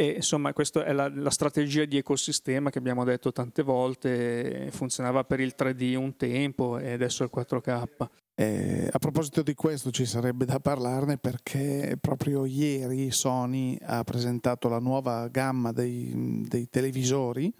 e 0.00 0.14
insomma, 0.16 0.54
questa 0.54 0.82
è 0.82 0.94
la, 0.94 1.12
la, 1.14 1.28
strategia 1.28 1.84
di 1.84 1.98
ecosistema 1.98 2.70
che 2.70 2.78
abbiamo 2.78 3.04
detto 3.04 3.32
tante 3.32 3.62
volte, 3.62 4.70
funzionava 4.70 5.24
per 5.24 5.40
il 5.40 5.54
3D 5.54 5.94
un 5.94 6.16
tempo 6.16 6.78
e 6.78 6.92
adesso 6.92 7.22
è 7.22 7.26
il 7.30 7.32
4K. 7.36 8.08
Eh, 8.34 8.88
a 8.90 8.98
proposito 8.98 9.42
di 9.42 9.52
questo 9.52 9.90
ci 9.90 10.06
sarebbe 10.06 10.46
da 10.46 10.58
parlarne 10.58 11.18
perché 11.18 11.98
proprio 12.00 12.46
ieri 12.46 13.10
Sony 13.10 13.76
ha 13.82 14.02
presentato 14.02 14.70
la 14.70 14.78
nuova 14.78 15.28
gamma 15.28 15.70
dei, 15.70 16.46
dei 16.48 16.70
televisori 16.70 17.52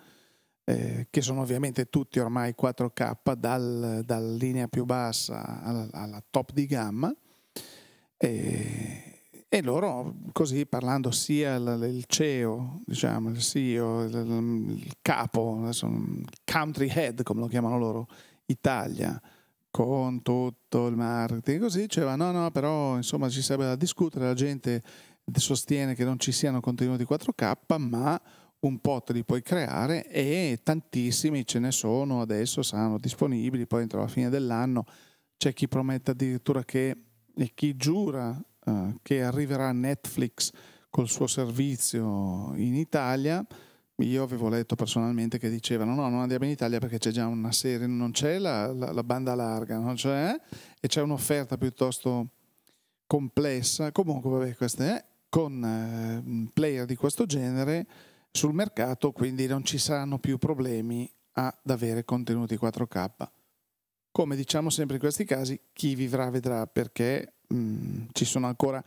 eh, 0.65 1.09
che 1.11 1.21
sono 1.21 1.43
ovviamente 1.43 1.91
tutti 1.91 2.21
ormai 2.21 2.55
4K 2.59 3.35
dal, 3.35 4.01
dalla 4.03 4.35
linea 4.37 4.67
più 4.67 4.87
bassa 4.87 5.61
alla, 5.63 5.89
alla 5.93 6.25
top 6.31 6.53
di 6.53 6.65
gamma. 6.65 7.15
Eh, 8.17 9.10
e 9.53 9.63
loro, 9.63 10.15
così 10.31 10.65
parlando 10.65 11.11
sia 11.11 11.57
il, 11.57 12.05
CEO, 12.07 12.83
diciamo, 12.87 13.31
il 13.31 13.41
CEO, 13.41 14.05
il, 14.05 14.97
capo, 15.03 15.69
country 16.45 16.89
head 16.89 17.25
come 17.25 17.41
lo 17.41 17.49
chiamano 17.49 17.77
loro, 17.77 18.07
Italia, 18.47 19.21
con 19.69 20.23
tutto 20.23 20.87
il 20.87 20.95
marketing, 20.95 21.63
così 21.63 21.81
diceva 21.81 22.15
no, 22.15 22.31
no, 22.31 22.53
però 22.53 22.95
insomma 22.95 23.29
ci 23.29 23.43
sarebbe 23.43 23.65
da 23.65 23.75
discutere, 23.75 24.27
la 24.27 24.35
gente 24.35 24.85
sostiene 25.33 25.97
che 25.97 26.05
non 26.05 26.21
ci 26.21 26.31
siano 26.31 26.61
contenuti 26.61 27.03
4K, 27.03 27.53
ma 27.89 28.23
un 28.61 28.79
po' 28.79 29.03
te 29.05 29.13
li 29.13 29.25
puoi 29.25 29.43
creare 29.43 30.09
e 30.09 30.61
tantissimi 30.63 31.45
ce 31.45 31.59
ne 31.59 31.73
sono 31.73 32.21
adesso, 32.21 32.63
saranno 32.63 32.99
disponibili, 32.99 33.67
poi 33.67 33.83
entro 33.83 33.99
la 33.99 34.07
fine 34.07 34.29
dell'anno. 34.29 34.85
C'è 35.37 35.53
chi 35.53 35.67
promette 35.67 36.13
addirittura 36.13 36.63
che 36.63 36.97
e 37.35 37.53
chi 37.55 37.75
giura 37.75 38.39
uh, 38.67 38.99
che 39.03 39.23
arriverà 39.23 39.73
Netflix 39.73 40.53
col 40.91 41.09
suo 41.09 41.27
servizio 41.27 42.53
in 42.57 42.75
Italia. 42.75 43.45
Io 43.97 44.23
avevo 44.23 44.49
letto 44.49 44.77
personalmente 44.77 45.39
che 45.39 45.51
dicevano 45.51 45.95
no, 45.95 46.09
non 46.09 46.21
andiamo 46.21 46.45
in 46.45 46.51
Italia 46.51 46.79
perché 46.79 46.99
c'è 46.99 47.11
già 47.11 47.27
una 47.27 47.53
serie, 47.53 47.87
non 47.87 48.13
c'è 48.13 48.39
la, 48.39 48.73
la, 48.73 48.93
la 48.93 49.05
banda 49.05 49.35
larga, 49.35 49.79
non 49.79 49.95
c'è, 49.95 50.35
e 50.81 50.89
c'è 50.89 51.03
un'offerta 51.03 51.59
piuttosto 51.59 52.29
complessa. 53.07 53.93
Comunque, 53.93 54.31
vabbè, 54.31 54.57
questa 54.57 54.97
è 54.97 55.05
con 55.29 55.63
eh, 55.65 56.51
player 56.53 56.87
di 56.87 56.97
questo 56.97 57.27
genere 57.27 57.87
sul 58.31 58.55
mercato, 58.55 59.13
quindi 59.13 59.47
non 59.47 59.65
ci 59.65 59.79
saranno 59.79 60.19
più 60.19 60.39
problemi 60.39 61.11
ad 61.33 61.55
avere 61.67 62.05
contenuti 62.05 62.57
4K. 62.57 63.11
Come 64.13 64.37
diciamo 64.37 64.71
sempre 64.71 64.97
in 64.97 65.01
questi 65.01 65.25
casi, 65.25 65.61
chi 65.73 65.95
vivrà 65.95 66.31
vedrà 66.31 66.67
perché 66.67 67.35
mh, 67.47 67.57
mm, 67.57 68.03
ci 68.13 68.25
sono 68.25 68.47
ancora 68.47 68.83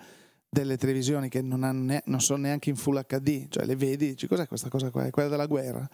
delle 0.50 0.78
televisioni 0.78 1.30
che 1.30 1.42
non, 1.42 1.86
ne- 1.86 2.04
non, 2.06 2.22
sono 2.22 2.44
neanche 2.44 2.70
in 2.70 2.76
full 2.76 3.04
HD, 3.06 3.48
cioè 3.50 3.66
le 3.66 3.76
vedi, 3.76 4.10
dici 4.10 4.28
cos'è 4.28 4.48
questa 4.48 4.70
cosa 4.70 4.92
qua? 4.92 5.06
È 5.06 5.10
quella 5.10 5.30
della 5.30 5.48
guerra. 5.48 5.90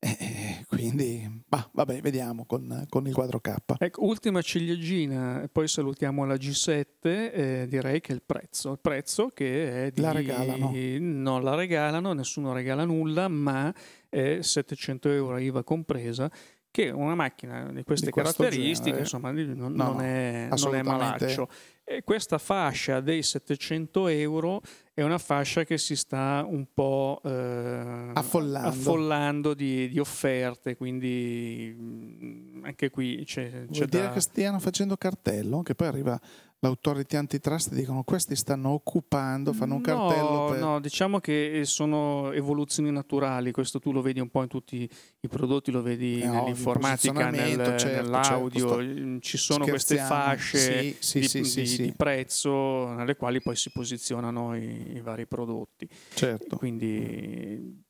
E 0.00 0.64
quindi, 0.68 1.42
bah, 1.48 1.68
vabbè, 1.72 2.00
vediamo 2.00 2.46
con, 2.46 2.86
con, 2.88 3.06
il 3.08 3.14
4K. 3.16 3.56
Ecco, 3.78 4.04
ultima 4.04 4.40
ciliegina, 4.42 5.48
poi 5.50 5.66
salutiamo 5.66 6.24
la 6.24 6.36
G7, 6.36 6.84
eh, 7.02 7.66
direi 7.68 8.00
che 8.00 8.12
è 8.12 8.14
il 8.14 8.22
prezzo. 8.24 8.72
Il 8.72 8.78
prezzo 8.80 9.30
che 9.34 9.86
è 9.86 9.90
di... 9.90 10.00
La 10.00 10.12
regalano. 10.12 10.72
Non 11.00 11.42
la 11.42 11.56
regalano, 11.56 12.12
nessuno 12.12 12.52
regala 12.52 12.84
nulla, 12.84 13.26
ma 13.26 13.74
è 14.08 14.38
700 14.40 15.10
euro 15.10 15.36
IVA 15.36 15.64
compresa 15.64 16.30
che 16.70 16.90
una 16.90 17.14
macchina 17.14 17.70
di 17.72 17.82
queste 17.82 18.06
di 18.06 18.12
caratteristiche 18.12 18.98
insomma, 18.98 19.30
non, 19.30 19.72
no, 19.72 19.92
non, 19.92 20.00
è, 20.00 20.48
non 20.50 20.74
è 20.74 20.82
malaccio. 20.82 21.48
E 21.84 22.02
questa 22.04 22.36
fascia 22.36 23.00
dei 23.00 23.22
700 23.22 24.08
euro 24.08 24.60
è 24.92 25.02
una 25.02 25.16
fascia 25.16 25.64
che 25.64 25.78
si 25.78 25.96
sta 25.96 26.44
un 26.46 26.66
po' 26.74 27.18
eh, 27.24 28.10
affollando, 28.12 28.68
affollando 28.68 29.54
di, 29.54 29.88
di, 29.88 29.98
offerte, 29.98 30.76
quindi 30.76 31.74
mm, 31.74 32.64
anche 32.66 32.90
qui 32.90 33.24
c'è, 33.24 33.50
c'è 33.50 33.64
Vuol 33.68 33.88
da... 33.88 33.98
dire 34.00 34.12
che 34.12 34.20
stiano 34.20 34.58
facendo 34.58 34.98
cartello, 34.98 35.62
che 35.62 35.74
poi 35.74 35.86
arriva 35.86 36.20
l'autority 36.60 37.16
antitrust 37.16 37.72
dicono 37.72 38.02
questi 38.02 38.34
stanno 38.34 38.70
occupando, 38.70 39.52
fanno 39.52 39.76
un 39.76 39.80
cartello 39.80 40.30
no, 40.30 40.46
per... 40.50 40.58
No, 40.58 40.80
diciamo 40.80 41.20
che 41.20 41.60
sono 41.64 42.32
evoluzioni 42.32 42.90
naturali, 42.90 43.52
questo 43.52 43.78
tu 43.78 43.92
lo 43.92 44.02
vedi 44.02 44.18
un 44.18 44.28
po' 44.28 44.42
in 44.42 44.48
tutti 44.48 44.88
i 45.20 45.28
prodotti, 45.28 45.70
lo 45.70 45.82
vedi 45.82 46.20
eh, 46.20 46.26
nell'informatica, 46.26 47.30
nel, 47.30 47.78
certo, 47.78 48.02
nell'audio, 48.02 48.82
certo, 48.82 49.18
ci 49.20 49.36
sono 49.36 49.66
queste 49.66 49.98
fasce 49.98 50.96
sì, 50.98 51.22
sì, 51.22 51.40
di, 51.40 51.44
sì, 51.44 51.62
di, 51.62 51.82
di, 51.84 51.94
prezzo 51.96 52.88
nelle 52.88 53.14
quali 53.14 53.40
poi 53.40 53.54
si 53.54 53.70
posizionano 53.70 54.56
i, 54.56 54.96
i 54.96 55.00
vari 55.00 55.26
prodotti. 55.26 55.88
Certo. 56.14 56.56
Quindi 56.56 57.86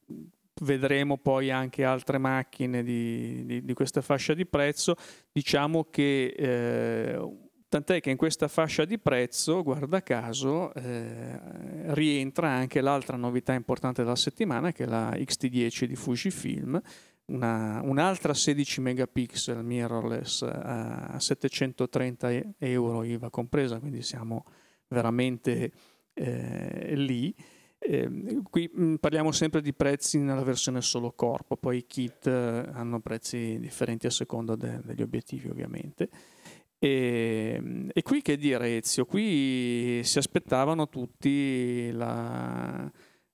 vedremo 0.60 1.18
poi 1.18 1.50
anche 1.50 1.84
altre 1.84 2.18
macchine 2.18 2.82
di, 2.82 3.44
di, 3.46 3.64
di, 3.64 3.72
questa 3.72 4.02
fascia 4.02 4.34
di 4.34 4.44
prezzo. 4.44 4.94
Diciamo 5.32 5.87
che 5.90 6.34
eh, 6.37 7.47
Tant'è 7.68 8.00
che 8.00 8.08
in 8.08 8.16
questa 8.16 8.48
fascia 8.48 8.87
di 8.87 8.98
prezzo, 8.98 9.62
guarda 9.62 10.02
caso, 10.02 10.72
eh, 10.72 11.38
rientra 11.92 12.48
anche 12.48 12.80
l'altra 12.80 13.18
novità 13.18 13.52
importante 13.52 14.02
della 14.02 14.16
settimana, 14.16 14.72
che 14.72 14.84
è 14.84 14.87
la 14.87 15.10
XT10 15.10 15.84
di 15.84 15.94
Fujifilm, 15.94 16.80
una, 17.26 17.82
un'altra 17.84 18.32
16 18.32 18.80
megapixel 18.80 19.62
mirrorless 19.62 20.40
a 20.42 21.20
730 21.20 22.54
euro 22.56 23.02
IVA 23.02 23.28
compresa, 23.28 23.78
quindi 23.78 24.00
siamo 24.00 24.46
veramente 24.88 25.70
eh, 26.14 26.94
lì. 26.94 27.34
Eh, 27.80 28.40
qui 28.48 28.70
mh, 28.72 28.94
parliamo 28.94 29.30
sempre 29.30 29.60
di 29.60 29.75
prezzi 29.75 30.18
nella 30.18 30.42
versione 30.42 30.80
solo 30.80 31.12
corpo, 31.12 31.58
poi 31.58 31.76
i 31.76 31.87
kit 31.87 32.26
eh, 32.28 32.66
hanno 32.72 33.00
prezzi 33.00 33.58
differenti 33.60 34.06
a 34.06 34.10
seconda 34.10 34.56
de- 34.56 34.80
degli 34.82 35.02
obiettivi 35.02 35.50
ovviamente 35.50 36.08
E, 36.80 37.88
e, 37.92 38.02
qui 38.02 38.23
che 38.23 38.37
dire 38.37 38.76
Ezio? 38.76 39.04
Qui 39.04 40.00
si 40.04 40.18
aspettavano 40.18 40.88
tutti 40.88 41.90
la, 41.90 42.90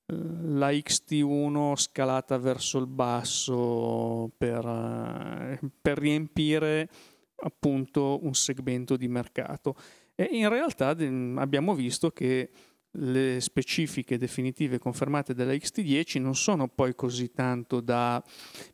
la 0.07 0.69
XT1 0.69 1.75
scalata 1.75 2.37
verso 2.37 2.79
il 2.79 2.87
basso 2.87 4.31
per, 4.35 5.59
per 5.81 5.97
riempire 5.97 6.89
appunto 7.37 8.19
un 8.23 8.33
segmento 8.33 8.97
di 8.97 9.07
mercato. 9.07 9.75
E 10.15 10.29
in 10.31 10.49
realtà 10.49 10.89
abbiamo 10.89 11.75
visto 11.75 12.09
che 12.11 12.49
le 12.97 13.39
specifiche 13.41 14.17
definitive 14.17 14.79
confermate 14.79 15.33
della 15.33 15.53
XT10 15.53 16.21
non 16.21 16.35
sono 16.35 16.67
poi 16.67 16.95
così 16.95 17.31
tanto 17.31 17.81
da 17.81 18.23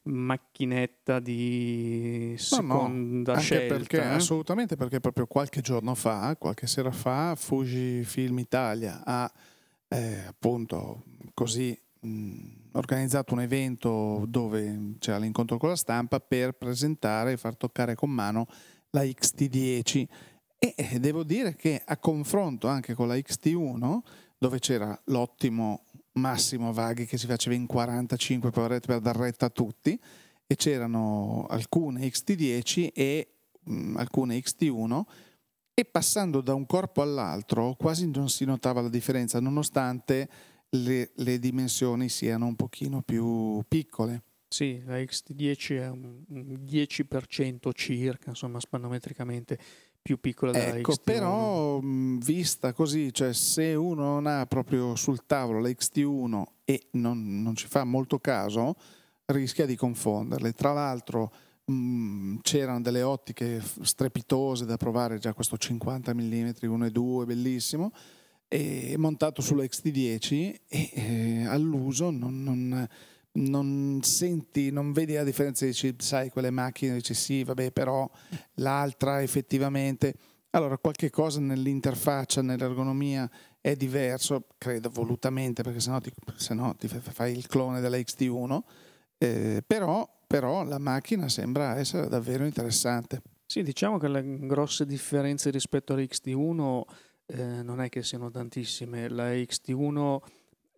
macchinetta 0.04 1.20
di 1.20 2.36
seconda 2.38 3.32
no, 3.32 3.38
no, 3.38 3.44
scelta. 3.44 3.76
Perché, 3.76 3.98
eh? 3.98 4.08
Assolutamente, 4.08 4.76
perché 4.76 5.00
proprio 5.00 5.26
qualche 5.28 5.62
giorno 5.62 5.96
fa, 5.96 6.36
qualche 6.38 6.68
sera 6.68 6.92
fa, 6.92 7.36
Fujifilm 7.36 8.40
Italia 8.40 9.02
ha 9.04 9.32
eh, 9.88 10.24
appunto 10.28 11.04
così 11.34 11.78
mh, 12.02 12.70
organizzato 12.74 13.34
un 13.34 13.42
evento 13.42 14.26
dove 14.28 14.96
c'era 15.00 15.18
l'incontro 15.18 15.58
con 15.58 15.70
la 15.70 15.76
stampa 15.76 16.20
per 16.20 16.54
presentare 16.54 17.34
e 17.34 17.38
far 17.38 17.56
toccare 17.58 17.96
con 17.96 18.10
mano 18.10 18.48
la 18.92 19.04
XT10 19.04 20.06
e 20.64 21.00
devo 21.00 21.24
dire 21.24 21.56
che 21.56 21.82
a 21.84 21.98
confronto 21.98 22.68
anche 22.68 22.94
con 22.94 23.08
la 23.08 23.16
XT1, 23.16 24.00
dove 24.38 24.60
c'era 24.60 25.00
l'ottimo 25.06 25.86
Massimo 26.14 26.72
Vaghi 26.72 27.08
che 27.08 27.18
si 27.18 27.26
faceva 27.26 27.56
in 27.56 27.66
45 27.66 28.52
poveretti 28.52 28.86
per 28.86 29.00
dar 29.00 29.16
retta 29.16 29.48
a 29.48 29.50
tutti, 29.50 30.00
e 30.46 30.56
c'erano 30.56 31.48
alcune 31.50 32.08
XT10 32.08 32.90
e 32.94 33.28
mh, 33.60 33.98
alcune 33.98 34.38
XT1, 34.38 35.02
e 35.74 35.86
passando 35.86 36.42
da 36.42 36.54
un 36.54 36.68
corpo 36.68 37.02
all'altro 37.02 37.74
quasi 37.74 38.08
non 38.12 38.30
si 38.30 38.46
notava 38.46 38.82
la 38.82 38.90
differenza, 38.90 39.40
nonostante 39.40 40.30
le, 40.70 41.12
le 41.16 41.40
dimensioni 41.40 42.08
siano 42.08 42.46
un 42.46 42.56
pochino 42.56 43.02
più 43.02 43.64
piccole. 43.68 44.24
Sì, 44.48 44.84
la 44.86 44.98
XT10 44.98 45.78
è 45.80 45.90
un 45.90 46.24
10% 46.30 47.70
circa, 47.74 48.30
insomma, 48.30 48.60
spannometricamente 48.60 49.58
più 50.02 50.20
piccola 50.20 50.52
della 50.52 50.78
ecco, 50.78 50.94
XT1. 50.94 51.04
però 51.04 51.80
vista 51.82 52.74
così, 52.74 53.14
cioè 53.14 53.34
se 53.34 53.74
uno 53.76 54.04
non 54.04 54.28
ha 54.28 54.46
proprio 54.46 54.96
sul 54.96 55.26
tavolo 55.26 55.60
la 55.60 55.70
XT1 55.70 56.44
e 56.66 56.88
non, 56.92 57.42
non 57.42 57.56
ci 57.56 57.68
fa 57.68 57.84
molto 57.84 58.20
caso, 58.20 58.76
rischia 59.26 59.66
di 59.66 59.76
confonderle. 59.76 60.54
Tra 60.54 60.74
l'altro 60.74 61.32
mh, 61.66 62.38
c'erano 62.42 62.82
delle 62.82 63.04
ottiche 63.04 63.62
strepitose 63.82 64.66
da 64.66 64.78
provare, 64.78 65.20
già 65.20 65.34
questo 65.34 65.58
50 65.58 66.14
mm 66.14 66.50
1.2, 66.62 67.26
bellissimo, 67.26 67.92
e 68.48 68.96
montato 68.98 69.42
sulla 69.42 69.64
XT10 69.64 70.56
e 70.68 70.90
eh, 70.94 71.46
all'uso 71.46 72.10
non, 72.10 72.44
non 72.44 72.88
non 73.34 74.00
senti, 74.04 74.72
non 74.72 74.92
vedi 74.92 75.14
la 75.14 75.24
differenza, 75.24 75.66
dici, 75.66 75.96
sai, 75.98 76.30
quelle 76.30 76.50
macchine, 76.50 76.96
dici 76.96 77.14
sì, 77.14 77.44
vabbè, 77.44 77.72
però 77.72 78.10
l'altra 78.56 79.22
effettivamente... 79.22 80.16
Allora, 80.54 80.78
qualche 80.78 81.10
cosa 81.10 81.40
nell'interfaccia, 81.40 82.42
nell'ergonomia 82.42 83.30
è 83.62 83.76
diverso, 83.78 84.48
credo 84.58 84.90
volutamente, 84.90 85.64
perché 85.64 85.80
sennò 85.80 86.02
ti, 86.02 86.12
sennò 86.36 86.76
ti 86.76 86.90
fai 86.90 87.32
il 87.32 87.48
clone 87.48 87.80
della 87.80 87.96
XT1, 87.96 88.60
eh, 89.18 89.64
però, 89.66 90.06
però 90.28 90.64
la 90.66 90.78
macchina 90.78 91.30
sembra 91.30 91.78
essere 91.78 92.10
davvero 92.10 92.44
interessante. 92.44 93.22
Sì, 93.46 93.64
diciamo 93.64 93.98
che 93.98 94.08
le 94.08 94.40
grosse 94.48 94.86
differenze 94.86 95.52
rispetto 95.52 95.94
alla 95.94 96.02
XT1 96.02 96.82
eh, 97.28 97.64
non 97.64 97.80
è 97.80 97.90
che 97.90 98.04
siano 98.04 98.32
tantissime. 98.32 99.10
La 99.10 99.30
XT1 99.30 100.20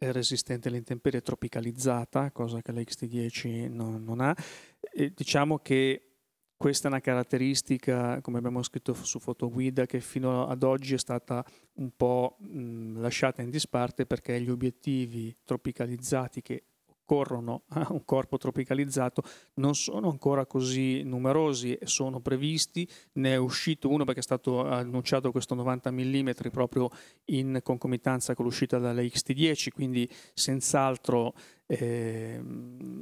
è 0.05 0.11
resistente 0.11 0.67
all'intemperie 0.67 1.21
tropicalizzata, 1.21 2.31
cosa 2.31 2.61
che 2.61 2.71
la 2.71 2.81
XT10 2.81 3.71
non, 3.71 4.03
non 4.03 4.21
ha. 4.21 4.35
E 4.79 5.11
diciamo 5.15 5.59
che 5.59 6.13
questa 6.55 6.87
è 6.87 6.91
una 6.91 7.01
caratteristica, 7.01 8.21
come 8.21 8.37
abbiamo 8.37 8.63
scritto 8.63 8.93
su 8.93 9.19
Fotoguida, 9.19 9.85
che 9.85 9.99
fino 9.99 10.47
ad 10.47 10.63
oggi 10.63 10.93
è 10.93 10.97
stata 10.97 11.43
un 11.73 11.91
po' 11.95 12.37
mh, 12.39 13.01
lasciata 13.01 13.41
in 13.41 13.49
disparte 13.49 14.05
perché 14.05 14.39
gli 14.39 14.49
obiettivi 14.49 15.35
tropicalizzati 15.43 16.41
che 16.41 16.63
corrono 17.05 17.63
a 17.73 17.87
un 17.89 18.03
corpo 18.05 18.37
tropicalizzato 18.37 19.23
non 19.55 19.75
sono 19.75 20.09
ancora 20.09 20.45
così 20.45 21.03
numerosi, 21.03 21.77
sono 21.83 22.19
previsti, 22.19 22.87
ne 23.13 23.33
è 23.33 23.35
uscito 23.37 23.89
uno 23.89 24.03
perché 24.05 24.19
è 24.19 24.23
stato 24.23 24.65
annunciato 24.67 25.31
questo 25.31 25.55
90 25.55 25.91
mm 25.91 26.29
proprio 26.51 26.89
in 27.25 27.59
concomitanza 27.63 28.35
con 28.35 28.45
l'uscita 28.45 28.77
dalla 28.77 29.01
XT10, 29.01 29.69
quindi 29.73 30.09
senz'altro 30.33 31.33
eh, 31.65 32.41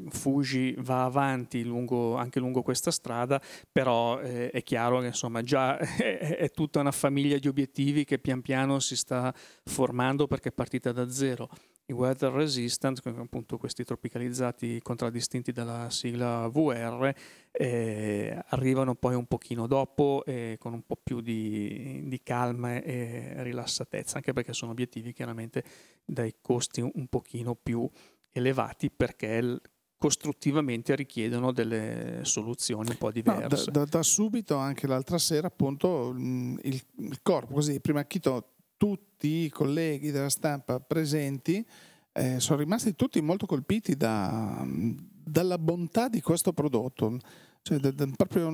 Fuji 0.10 0.76
va 0.80 1.06
avanti 1.06 1.64
lungo, 1.64 2.16
anche 2.16 2.40
lungo 2.40 2.62
questa 2.62 2.92
strada, 2.92 3.42
però 3.72 4.20
eh, 4.22 4.50
è 4.52 4.64
chiaro 4.64 5.00
che 5.00 5.08
insomma 5.08 5.42
già 5.42 5.78
è 5.98 6.50
tutta 6.52 6.80
una 6.80 6.92
famiglia 6.92 7.38
di 7.38 7.48
obiettivi 7.48 8.04
che 8.06 8.20
pian 8.20 8.42
piano 8.42 8.80
si 8.80 8.96
sta 8.96 9.34
formando 9.66 10.28
perché 10.28 10.50
è 10.50 10.54
partita 10.54 10.92
da 10.92 11.10
zero 11.10 11.50
i 11.88 11.94
weather 11.94 12.32
resistant, 12.32 13.02
appunto 13.06 13.58
questi 13.58 13.84
tropicalizzati 13.84 14.80
contraddistinti 14.82 15.52
dalla 15.52 15.90
sigla 15.90 16.48
VR, 16.48 17.14
eh, 17.52 18.44
arrivano 18.48 18.96
poi 18.96 19.16
un 19.16 19.26
pochino 19.26 19.68
dopo 19.68 20.24
eh, 20.26 20.56
con 20.60 20.74
un 20.74 20.84
po' 20.86 20.98
più 21.02 21.22
di, 21.22 22.04
di, 22.06 22.22
calma 22.24 22.82
e 22.82 23.44
rilassatezza, 23.44 24.18
anche 24.18 24.34
perché 24.34 24.54
sono 24.54 24.72
obiettivi 24.72 25.12
chiaramente 25.12 25.64
dai 26.06 26.36
costi 26.42 26.82
un 26.82 27.08
pochino 27.08 27.56
più 27.56 27.90
elevati 28.32 28.90
perché 28.90 29.60
costruttivamente 29.98 30.96
richiedono 30.96 31.52
delle 31.52 32.22
soluzioni 32.24 32.90
un 32.90 32.98
po' 32.98 33.12
diverse. 33.12 33.42
No, 33.42 33.72
da, 33.72 33.80
da, 33.80 33.86
da, 33.86 34.02
subito, 34.02 34.56
anche 34.56 34.88
l'altra 34.88 35.20
sera, 35.20 35.48
appunto, 35.48 36.10
il, 36.10 36.82
il 36.96 37.20
corpo, 37.22 37.54
così, 37.54 37.80
prima 37.80 38.04
chito 38.06 38.54
tutti 38.78 39.11
i 39.28 39.50
colleghi 39.50 40.12
della 40.12 40.30
stampa 40.30 40.80
presenti 40.80 41.66
eh, 42.14 42.40
sono 42.40 42.60
rimasti 42.60 42.96
tutti 42.96 43.22
molto 43.22 43.46
colpiti 43.46 43.96
da, 43.96 44.66
dalla 44.66 45.58
bontà 45.58 46.10
di 46.10 46.22
questo 46.22 46.54
prodotto. 46.54 47.18
Cioè, 47.62 47.78
da, 47.78 47.92
da, 47.92 48.08
proprio, 48.16 48.52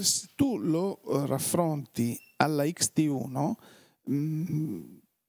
se 0.00 0.28
tu 0.34 0.58
lo 0.58 1.00
raffronti 1.26 2.18
alla 2.36 2.64
XT1, 2.64 3.52
mh, 4.04 4.14
mm, 4.14 4.82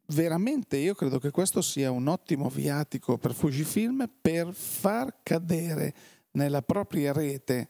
veramente 0.08 0.78
io 0.78 0.96
credo 0.96 1.20
che 1.20 1.32
questo 1.32 1.62
sia 1.62 1.92
un 1.92 2.08
ottimo 2.08 2.50
viatico 2.50 3.18
per 3.18 3.34
Fujifilm 3.34 4.10
per 4.22 4.54
far 4.54 5.18
cadere 5.22 5.94
nella 6.32 6.62
propria 6.62 7.12
rete 7.12 7.68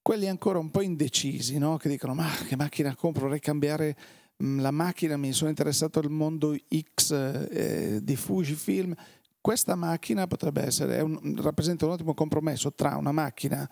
quelli 0.00 0.28
ancora 0.28 0.58
un 0.60 0.70
po' 0.70 0.82
indecisi, 0.82 1.58
no? 1.58 1.76
che 1.76 1.88
dicono 1.88 2.14
ma 2.14 2.30
che 2.46 2.54
macchina 2.56 2.94
compro, 2.94 3.24
vorrei 3.24 3.40
cambiare 3.40 3.96
Mm, 3.96 4.25
la 4.38 4.70
macchina, 4.70 5.16
mi 5.16 5.32
sono 5.32 5.50
interessato 5.50 5.98
al 5.98 6.10
mondo 6.10 6.54
X 6.54 7.12
eh, 7.50 8.00
di 8.02 8.16
Fujifilm, 8.16 8.94
questa 9.40 9.76
macchina 9.76 10.26
potrebbe 10.26 10.62
essere, 10.62 11.00
un, 11.00 11.36
rappresenta 11.40 11.86
un 11.86 11.92
ottimo 11.92 12.14
compromesso 12.14 12.72
tra 12.72 12.96
una 12.96 13.12
macchina 13.12 13.68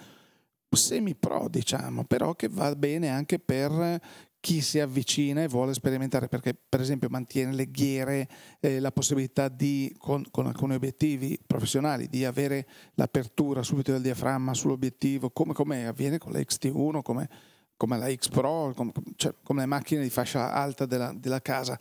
semi-pro, 0.71 1.49
diciamo, 1.49 2.05
però 2.05 2.35
che 2.35 2.49
va 2.49 2.75
bene 2.75 3.09
anche 3.09 3.39
per 3.39 4.01
chi 4.45 4.61
si 4.61 4.79
avvicina 4.79 5.43
e 5.43 5.49
vuole 5.49 5.73
sperimentare, 5.73 6.29
perché 6.29 6.55
per 6.55 6.81
esempio 6.81 7.09
mantiene 7.09 7.55
le 7.55 7.71
ghiere, 7.71 8.29
eh, 8.61 8.79
la 8.79 8.93
possibilità 8.93 9.49
di, 9.49 9.95
con, 9.99 10.23
con, 10.31 10.47
alcuni 10.47 10.75
obiettivi 10.75 11.39
professionali, 11.47 12.09
di 12.09 12.27
avere 12.27 12.69
l'apertura 12.95 13.63
subito 13.63 13.93
del 13.93 14.03
diaframma 14.03 14.53
sull'obiettivo, 14.53 15.31
come, 15.31 15.55
come 15.55 15.87
avviene 15.87 16.19
con 16.19 16.33
la 16.33 16.41
XT1, 16.41 17.01
come 17.01 17.29
come 17.77 17.99
la 17.99 18.13
X 18.13 18.29
Pro, 18.29 18.73
come, 18.75 18.93
cioè, 19.17 19.35
come 19.43 19.61
le 19.61 19.67
macchine 19.67 20.03
di 20.03 20.11
fascia 20.11 20.53
alta 20.53 20.87
della, 20.87 21.13
della, 21.15 21.41
casa, 21.41 21.79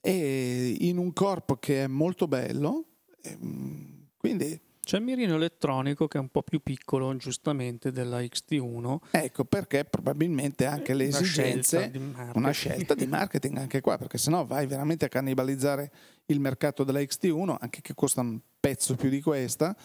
e 0.00 0.76
in 0.80 0.98
un 0.98 1.12
corpo 1.12 1.56
che 1.56 1.84
è 1.84 1.86
molto 1.86 2.26
bello, 2.28 2.84
ehm, 3.22 4.08
quindi... 4.16 4.60
C'è 4.86 4.98
il 4.98 5.02
mirino 5.02 5.34
elettronico 5.34 6.06
che 6.06 6.16
è 6.16 6.20
un 6.20 6.28
po' 6.28 6.44
più 6.44 6.60
piccolo, 6.60 7.16
giustamente, 7.16 7.90
della 7.90 8.20
XT1. 8.20 8.98
Ecco, 9.10 9.44
perché 9.44 9.84
probabilmente 9.84 10.64
anche 10.64 10.94
le 10.94 11.06
una 11.06 11.18
esigenze, 11.18 11.90
scelta 11.90 12.30
una 12.34 12.52
scelta 12.52 12.94
di 12.94 13.06
marketing 13.08 13.56
anche 13.56 13.80
qua, 13.80 13.98
perché 13.98 14.16
sennò 14.16 14.44
vai 14.44 14.68
veramente 14.68 15.04
a 15.04 15.08
cannibalizzare 15.08 15.90
il 16.26 16.38
mercato 16.38 16.84
della 16.84 17.00
XT1, 17.00 17.56
anche 17.58 17.80
che 17.80 17.94
costa 17.94 18.20
un 18.20 18.38
pezzo 18.60 18.94
più 18.94 19.08
di 19.08 19.20
questa, 19.20 19.76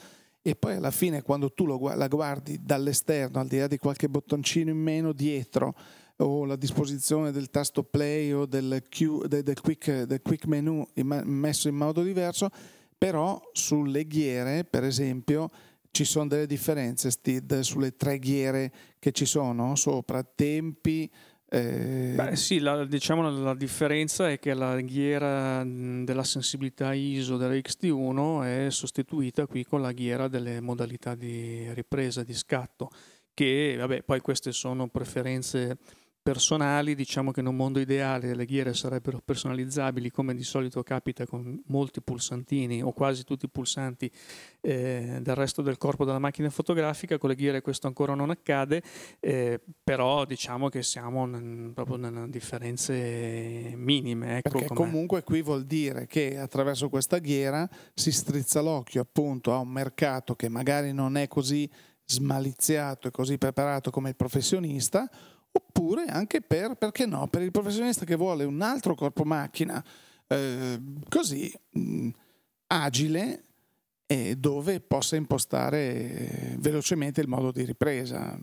e 0.41 0.55
poi 0.55 0.75
alla 0.75 0.91
fine 0.91 1.21
quando 1.21 1.51
tu 1.51 1.65
lo, 1.65 1.79
la 1.95 2.07
guardi 2.07 2.59
dall'esterno, 2.61 3.39
al 3.39 3.47
di 3.47 3.59
là 3.59 3.67
di 3.67 3.77
qualche 3.77 4.09
bottoncino 4.09 4.71
in 4.71 4.77
meno 4.77 5.13
dietro 5.13 5.75
o 6.17 6.45
la 6.45 6.55
disposizione 6.55 7.31
del 7.31 7.49
tasto 7.49 7.83
play 7.83 8.31
o 8.31 8.45
del, 8.45 8.83
Q, 8.89 9.25
del, 9.25 9.59
quick, 9.59 10.03
del 10.03 10.21
quick 10.21 10.45
menu 10.45 10.87
messo 10.95 11.67
in 11.67 11.75
modo 11.75 12.03
diverso, 12.03 12.49
però 12.97 13.41
sulle 13.53 14.05
ghiere, 14.05 14.63
per 14.63 14.83
esempio, 14.83 15.49
ci 15.91 16.05
sono 16.05 16.27
delle 16.27 16.45
differenze, 16.45 17.11
Steve, 17.11 17.63
sulle 17.63 17.95
tre 17.95 18.17
ghiere 18.19 18.71
che 18.99 19.11
ci 19.11 19.25
sono 19.25 19.75
sopra, 19.75 20.23
tempi, 20.23 21.11
Eh... 21.53 22.13
Beh, 22.15 22.37
sì, 22.37 22.59
la, 22.59 22.85
diciamo 22.85 23.29
la 23.29 23.53
differenza 23.53 24.29
è 24.29 24.39
che 24.39 24.53
la 24.53 24.79
ghiera 24.79 25.65
della 25.65 26.23
sensibilità 26.23 26.93
ISO 26.93 27.35
della 27.35 27.53
XT1 27.55 28.43
è 28.45 28.69
sostituita 28.69 29.45
qui 29.47 29.65
con 29.65 29.81
la 29.81 29.91
ghiera 29.91 30.29
delle 30.29 30.61
modalità 30.61 31.13
di 31.13 31.69
ripresa, 31.73 32.23
di 32.23 32.33
scatto, 32.33 32.89
che 33.33 33.75
vabbè, 33.77 34.03
poi 34.03 34.21
queste 34.21 34.53
sono 34.53 34.87
preferenze 34.87 35.77
personali, 36.21 36.93
diciamo 36.93 37.31
che 37.31 37.39
in 37.39 37.47
un 37.47 37.55
mondo 37.55 37.79
ideale 37.79 38.35
le 38.35 38.45
ghiere 38.45 38.73
sarebbero 38.73 39.21
personalizzabili 39.23 40.11
come 40.11 40.35
di 40.35 40.43
solito 40.43 40.83
capita 40.83 41.25
con 41.25 41.61
molti 41.67 42.01
pulsantini 42.01 42.81
o 42.83 42.91
quasi 42.91 43.23
tutti 43.23 43.45
i 43.45 43.49
pulsanti 43.49 44.11
eh, 44.61 45.19
del 45.21 45.35
resto 45.35 45.61
del 45.61 45.77
corpo 45.77 46.05
della 46.05 46.19
macchina 46.19 46.49
fotografica, 46.49 47.17
con 47.17 47.29
le 47.29 47.35
ghiere 47.35 47.61
questo 47.61 47.87
ancora 47.87 48.13
non 48.13 48.29
accade, 48.29 48.83
eh, 49.19 49.59
però 49.83 50.25
diciamo 50.25 50.69
che 50.69 50.83
siamo 50.83 51.25
n- 51.25 51.71
proprio 51.73 51.97
nelle 51.97 52.29
differenze 52.29 53.73
minime. 53.75 54.37
Ecco 54.37 54.49
Perché 54.49 54.67
com'è. 54.67 54.79
comunque 54.79 55.23
qui 55.23 55.41
vuol 55.41 55.65
dire 55.65 56.05
che 56.05 56.37
attraverso 56.37 56.89
questa 56.89 57.17
ghiera 57.17 57.67
si 57.93 58.11
strizza 58.11 58.61
l'occhio 58.61 59.01
appunto 59.01 59.53
a 59.53 59.57
un 59.57 59.69
mercato 59.69 60.35
che 60.35 60.49
magari 60.49 60.93
non 60.93 61.17
è 61.17 61.27
così 61.27 61.69
smaliziato 62.05 63.07
e 63.07 63.11
così 63.11 63.37
preparato 63.37 63.89
come 63.89 64.09
il 64.09 64.15
professionista, 64.15 65.09
oppure 65.51 66.05
anche 66.05 66.41
per, 66.41 66.75
perché 66.75 67.05
no, 67.05 67.27
per 67.27 67.41
il 67.41 67.51
professionista 67.51 68.05
che 68.05 68.15
vuole 68.15 68.43
un 68.43 68.61
altro 68.61 68.95
corpo 68.95 69.23
macchina 69.23 69.83
eh, 70.27 70.79
così 71.09 71.53
mh, 71.71 72.09
agile 72.67 73.43
e 74.05 74.35
dove 74.35 74.81
possa 74.81 75.15
impostare 75.15 76.55
velocemente 76.59 77.21
il 77.21 77.27
modo 77.27 77.51
di 77.51 77.63
ripresa. 77.63 78.37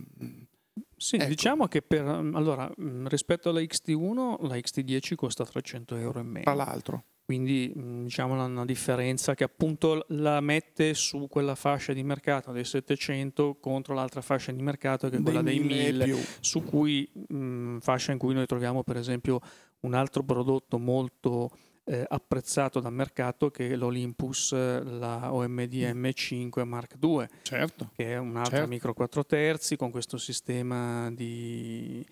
Sì, 0.97 1.17
Ecco. 1.17 1.27
diciamo 1.27 1.69
che 1.69 1.83
per, 1.83 2.07
allora, 2.07 2.71
rispetto 3.05 3.51
alla 3.51 3.61
XT1, 3.61 4.47
la 4.47 4.57
XT10 4.57 5.15
costa 5.15 5.45
300 5.45 5.97
euro 5.97 6.21
in 6.21 6.27
meno. 6.27 6.45
Tra 6.45 6.55
l'altro, 6.55 7.05
Quindi 7.29 7.71
diciamo 8.05 8.43
una, 8.43 8.65
differenza 8.65 9.35
che 9.35 9.45
appunto 9.45 10.07
la 10.09 10.41
mette 10.41 10.95
su 10.95 11.27
quella 11.29 11.55
fascia 11.55 11.93
di 11.93 12.03
mercato 12.03 12.53
dei 12.53 12.65
700 12.65 13.59
contro 13.61 13.93
l'altra 13.93 14.23
fascia 14.23 14.51
di 14.51 14.63
mercato 14.63 15.11
che 15.11 15.19
è 15.19 15.21
quella 15.21 15.43
dei 15.43 15.59
1000 15.59 15.75
e 15.75 15.91
1000, 15.91 16.05
più. 16.05 16.17
su 16.41 16.65
cui 16.65 17.07
mh, 17.29 17.81
fascia 17.81 18.13
in 18.13 18.19
cui 18.19 18.33
noi 18.33 18.47
troviamo 18.47 18.83
per 18.83 18.97
esempio 18.97 19.41
un 19.81 19.93
altro 19.93 20.23
prodotto 20.23 20.79
molto 20.79 21.51
eh, 21.85 22.03
apprezzato 22.09 22.81
dal 22.81 22.95
mercato 22.95 23.51
che 23.51 23.69
è 23.69 23.77
l'Olympus, 23.77 24.53
eh, 24.53 24.83
la 24.83 25.31
OMD 25.31 25.73
M5 25.75 26.65
Mark 26.65 26.97
II, 26.99 27.27
Certo. 27.43 27.91
che 27.95 28.15
è 28.15 28.17
un'altra 28.17 28.57
Certo. 28.57 28.71
micro 28.71 28.95
4 28.95 29.27
terzi 29.27 29.77
con 29.77 29.91
questo 29.91 30.17
sistema 30.17 31.11
di, 31.11 32.03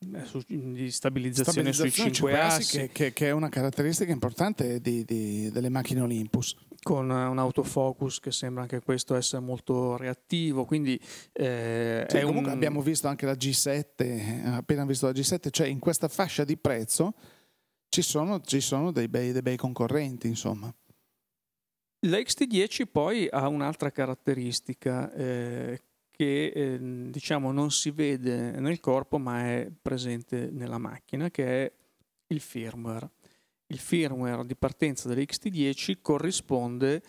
di 0.00 0.90
stabilizzazione, 0.92 1.72
sui 1.72 1.90
Stabilizzazione 1.90 2.12
5 2.12 2.40
assi, 2.40 2.78
Che, 2.78 2.88
che- 2.92 3.12
che 3.12 3.26
è 3.26 3.30
una 3.32 3.48
caratteristica 3.48 4.12
importante 4.12 4.80
di- 4.80 5.04
di- 5.04 5.50
delle 5.50 5.68
macchine 5.68 6.00
Olympus. 6.02 6.56
con 6.80 7.10
un 7.10 7.38
autofocus 7.38 8.20
che 8.20 8.30
sembra 8.30 8.62
anche 8.62 8.80
questo 8.80 9.16
essere 9.16 9.42
molto 9.42 9.96
reattivo, 9.96 10.64
quindi 10.64 10.98
eh, 11.32 12.06
Sì, 12.08 12.16
è 12.18 12.22
comunque 12.22 12.50
un... 12.52 12.56
abbiamo 12.56 12.80
visto 12.80 13.08
anche 13.08 13.26
la 13.26 13.32
G7, 13.32 13.84
eh, 13.96 14.42
appena 14.46 14.84
visto 14.86 15.06
la 15.06 15.12
G7, 15.12 15.50
cioè 15.50 15.66
in 15.66 15.80
questa 15.80 16.06
fascia 16.06 16.44
di 16.44 16.56
prezzo 16.56 17.14
ci 17.88 18.00
sono, 18.02 18.40
ci 18.40 18.60
sono 18.60 18.92
dei, 18.92 19.08
bei, 19.08 19.32
dei 19.32 19.42
bei 19.42 19.56
concorrenti, 19.56 20.28
insomma. 20.28 20.72
La 22.06 22.18
XT10 22.18 22.84
poi 22.90 23.26
ha 23.28 23.48
un'altra 23.48 23.90
caratteristica 23.90 25.12
eh, 25.12 25.80
che 26.18 26.46
eh, 26.52 26.78
diciamo 27.10 27.52
non 27.52 27.70
si 27.70 27.92
vede 27.92 28.58
nel 28.58 28.80
corpo 28.80 29.18
ma 29.18 29.44
è 29.44 29.70
presente 29.80 30.50
nella 30.50 30.78
macchina, 30.78 31.30
che 31.30 31.44
è 31.64 31.72
il 32.26 32.40
firmware. 32.40 33.08
Il 33.68 33.78
firmware 33.78 34.44
di 34.44 34.56
partenza 34.56 35.08
dell'XT10 35.08 35.98
corrisponde 36.02 37.02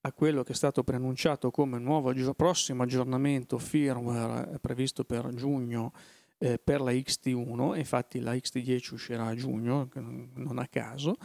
a 0.00 0.12
quello 0.12 0.42
che 0.42 0.52
è 0.54 0.56
stato 0.56 0.82
preannunciato 0.82 1.52
come 1.52 1.78
nuovo 1.78 2.12
prossimo 2.34 2.82
aggiornamento 2.82 3.58
firmware 3.58 4.54
eh, 4.54 4.58
previsto 4.58 5.04
per 5.04 5.32
giugno 5.34 5.92
eh, 6.38 6.58
per 6.58 6.80
la 6.80 6.90
XT1, 6.90 7.76
infatti 7.76 8.18
la 8.18 8.32
XT10 8.34 8.94
uscirà 8.94 9.26
a 9.26 9.34
giugno, 9.36 9.88
non 9.94 10.30
non 10.34 10.58
a 10.58 10.66
caso, 10.66 11.16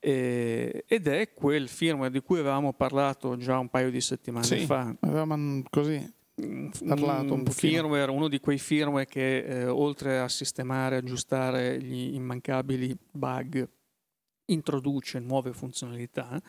eh, 0.00 0.84
ed 0.88 1.06
è 1.06 1.32
quel 1.34 1.68
firmware 1.68 2.10
di 2.10 2.20
cui 2.20 2.38
avevamo 2.40 2.72
parlato 2.72 3.36
già 3.36 3.58
un 3.58 3.68
paio 3.68 3.90
di 3.90 4.00
settimane 4.00 4.44
Sì. 4.44 4.64
fa. 4.66 4.92
Avevamo 5.00 5.62
così 5.70 6.18
parlato 6.86 7.34
un 7.34 7.42
pochino. 7.42 7.72
firmware, 7.72 8.10
uno 8.10 8.28
di 8.28 8.40
quei 8.40 8.58
firmware 8.58 9.06
che 9.06 9.38
eh, 9.38 9.66
oltre 9.66 10.20
a 10.20 10.28
sistemare, 10.28 10.96
aggiustare 10.96 11.80
gli 11.80 12.14
immancabili 12.14 12.96
bug, 13.10 13.68
introduce 14.46 15.18
nuove 15.18 15.52
funzionalità. 15.52 16.40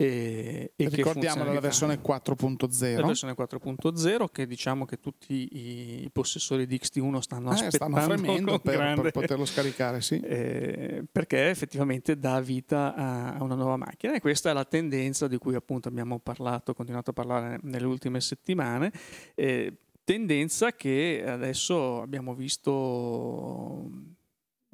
E, 0.00 0.74
e 0.76 0.88
che 0.88 0.94
Ricordiamo 0.94 1.42
la 1.42 1.58
versione 1.58 1.96
la 1.96 2.20
4.0. 2.20 3.04
versione 3.04 3.34
4.0 3.36 4.26
che 4.30 4.46
diciamo 4.46 4.84
che 4.84 5.00
tutti 5.00 5.34
i, 5.34 6.04
i 6.04 6.10
possessori 6.12 6.68
di 6.68 6.76
XT1 6.76 7.18
stanno 7.18 7.50
Eh, 7.50 7.54
aspettando 7.54 8.00
stanno 8.00 8.60
per, 8.60 8.76
grande- 8.76 9.02
per 9.02 9.10
poterlo 9.10 9.44
scaricare, 9.44 10.00
sì. 10.00 10.20
eh, 10.20 11.04
perché 11.10 11.48
effettivamente 11.50 12.16
dà 12.16 12.38
vita 12.40 12.94
a, 12.94 13.34
a 13.34 13.42
una 13.42 13.56
nuova 13.56 13.76
macchina 13.76 14.14
e 14.14 14.20
questa 14.20 14.50
è 14.50 14.52
la 14.52 14.64
tendenza 14.64 15.26
di 15.26 15.36
cui 15.36 15.56
appunto 15.56 15.88
abbiamo 15.88 16.20
parlato, 16.20 16.74
continuato 16.74 17.10
a 17.10 17.14
parlare 17.14 17.58
nelle 17.62 17.86
ultime 17.86 18.20
settimane, 18.20 18.92
eh, 19.34 19.78
tendenza 20.04 20.74
che 20.74 21.24
adesso 21.26 22.00
abbiamo 22.02 22.36
visto 22.36 23.90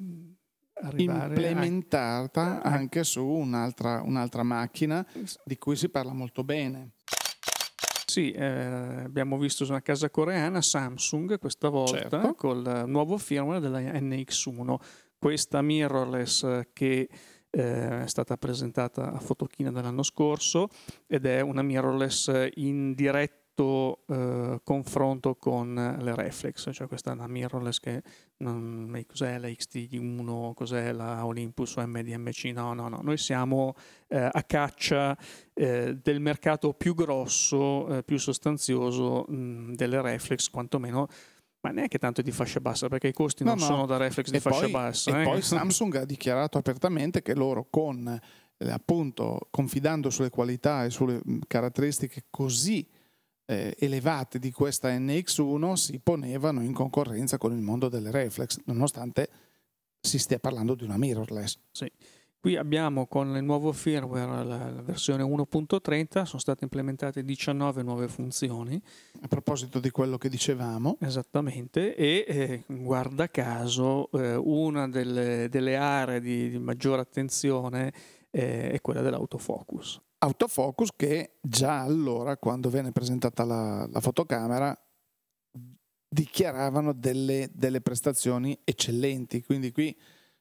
mm, 0.03 0.31
implementata 0.97 2.61
a- 2.61 2.71
anche 2.71 3.03
su 3.03 3.25
un'altra, 3.25 4.01
un'altra 4.03 4.43
macchina 4.43 5.05
di 5.43 5.57
cui 5.57 5.75
si 5.75 5.89
parla 5.89 6.13
molto 6.13 6.43
bene. 6.43 6.91
Sì, 8.05 8.31
eh, 8.31 8.45
abbiamo 8.45 9.37
visto 9.37 9.65
una 9.65 9.81
casa 9.81 10.09
coreana 10.09 10.61
Samsung 10.61 11.37
questa 11.37 11.69
volta 11.69 12.09
Certo. 12.09 12.33
col 12.35 12.83
nuovo 12.87 13.17
firmware 13.17 13.59
della 13.59 13.79
NX1, 13.79 14.75
questa 15.17 15.61
mirrorless 15.61 16.61
che 16.71 17.09
eh, 17.49 18.01
è 18.03 18.07
stata 18.07 18.37
presentata 18.37 19.11
a 19.11 19.19
Fotochina 19.19 19.71
dell'anno 19.71 20.03
scorso 20.03 20.67
ed 21.07 21.25
è 21.25 21.41
una 21.41 21.61
mirrorless 21.61 22.49
in 22.55 22.93
diretto 23.55 24.03
eh, 24.07 24.59
confronto 24.63 25.35
con 25.35 25.97
le 25.99 26.15
reflex, 26.15 26.69
cioè 26.73 26.87
questa 26.87 27.11
è 27.11 27.13
una 27.13 27.27
mirrorless 27.27 27.79
che 27.79 28.03
non 28.37 29.03
cos'è 29.07 29.37
la 29.39 29.47
XT1, 29.47 30.53
cos'è 30.53 30.91
la 30.91 31.25
Olympus 31.25 31.77
o 31.77 31.87
MDMC, 31.87 32.45
no, 32.53 32.73
no, 32.73 32.89
no, 32.89 32.99
noi 33.01 33.17
siamo 33.17 33.73
eh, 34.07 34.29
a 34.31 34.43
caccia 34.43 35.17
eh, 35.53 35.97
del 36.01 36.19
mercato 36.19 36.73
più 36.73 36.93
grosso, 36.93 37.97
eh, 37.97 38.03
più 38.03 38.17
sostanzioso 38.17 39.25
mh, 39.27 39.73
delle 39.75 40.01
reflex, 40.01 40.49
quantomeno, 40.49 41.07
ma 41.61 41.71
neanche 41.71 41.97
tanto 41.97 42.21
di 42.21 42.31
fascia 42.31 42.59
bassa, 42.59 42.87
perché 42.89 43.07
i 43.07 43.13
costi 43.13 43.43
No, 43.43 43.51
non 43.51 43.59
no. 43.59 43.65
sono 43.65 43.85
da 43.85 43.97
reflex 43.97 44.29
di 44.29 44.37
E 44.37 44.39
fascia 44.39 44.61
poi, 44.61 44.71
bassa. 44.71 45.17
e 45.17 45.21
eh. 45.21 45.23
poi 45.23 45.41
Samsung 45.41 45.95
ha 45.95 46.05
dichiarato 46.05 46.57
apertamente 46.57 47.21
che 47.21 47.33
loro 47.33 47.67
con 47.69 48.19
eh, 48.57 48.69
appunto 48.71 49.47
confidando 49.49 50.09
sulle 50.09 50.29
qualità 50.29 50.85
e 50.85 50.89
sulle 50.89 51.21
caratteristiche 51.47 52.25
così 52.29 52.87
eh, 53.45 53.75
elevate 53.79 54.39
di 54.39 54.51
questa 54.51 54.89
NX1 54.89 55.73
si 55.73 55.99
ponevano 55.99 56.61
in 56.61 56.73
concorrenza 56.73 57.37
con 57.37 57.53
il 57.53 57.61
mondo 57.61 57.89
delle 57.89 58.11
reflex, 58.11 58.59
nonostante 58.65 59.29
si 59.99 60.19
stia 60.19 60.39
parlando 60.39 60.75
di 60.75 60.83
una 60.83 60.97
mirrorless. 60.97 61.59
Qui 62.45 62.57
abbiamo 62.57 63.07
con 63.07 63.35
il 63.35 63.43
nuovo 63.43 63.71
firmware, 63.71 64.43
la, 64.43 64.69
la 64.69 64.81
versione 64.83 65.23
1.30, 65.23 66.25
sono 66.25 66.39
state 66.39 66.63
implementate 66.63 67.23
19 67.23 67.81
nuove 67.81 68.07
funzioni, 68.07 68.79
A 69.21 69.27
proposito 69.27 69.79
di 69.79 69.89
quello 69.89 70.19
che 70.19 70.29
dicevamo, 70.29 70.97
esattamente, 71.01 71.95
e 71.95 72.23
eh, 72.27 72.63
guarda 72.67 73.29
caso 73.29 74.11
eh, 74.11 74.35
una 74.35 74.87
delle, 74.87 75.49
delle 75.49 75.75
aree 75.75 76.19
di, 76.19 76.51
di 76.51 76.59
maggiore 76.59 77.01
attenzione 77.01 77.91
eh, 78.29 78.69
è 78.69 78.79
quella 78.79 79.01
dell'autofocus. 79.01 80.04
Autofocus 80.19 80.89
che 80.95 81.37
già 81.41 81.81
allora, 81.81 82.37
quando 82.37 82.69
venne 82.69 82.91
presentata 82.91 83.43
la, 83.43 83.87
la 83.91 83.99
fotocamera, 83.99 84.77
dichiaravano 86.07 86.93
delle, 86.93 87.49
delle 87.53 87.81
prestazioni 87.81 88.57
eccellenti, 88.63 89.43
quindi 89.43 89.71
qui 89.71 89.95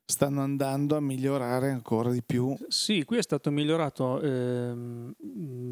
stanno 0.06 0.42
andando 0.42 0.96
a 0.96 1.00
migliorare 1.00 1.70
ancora 1.70 2.10
di 2.10 2.22
più. 2.22 2.54
Sì, 2.68 3.04
qui 3.04 3.16
è 3.16 3.22
stato 3.22 3.50
migliorato 3.50 4.20
ehm, 4.20 5.14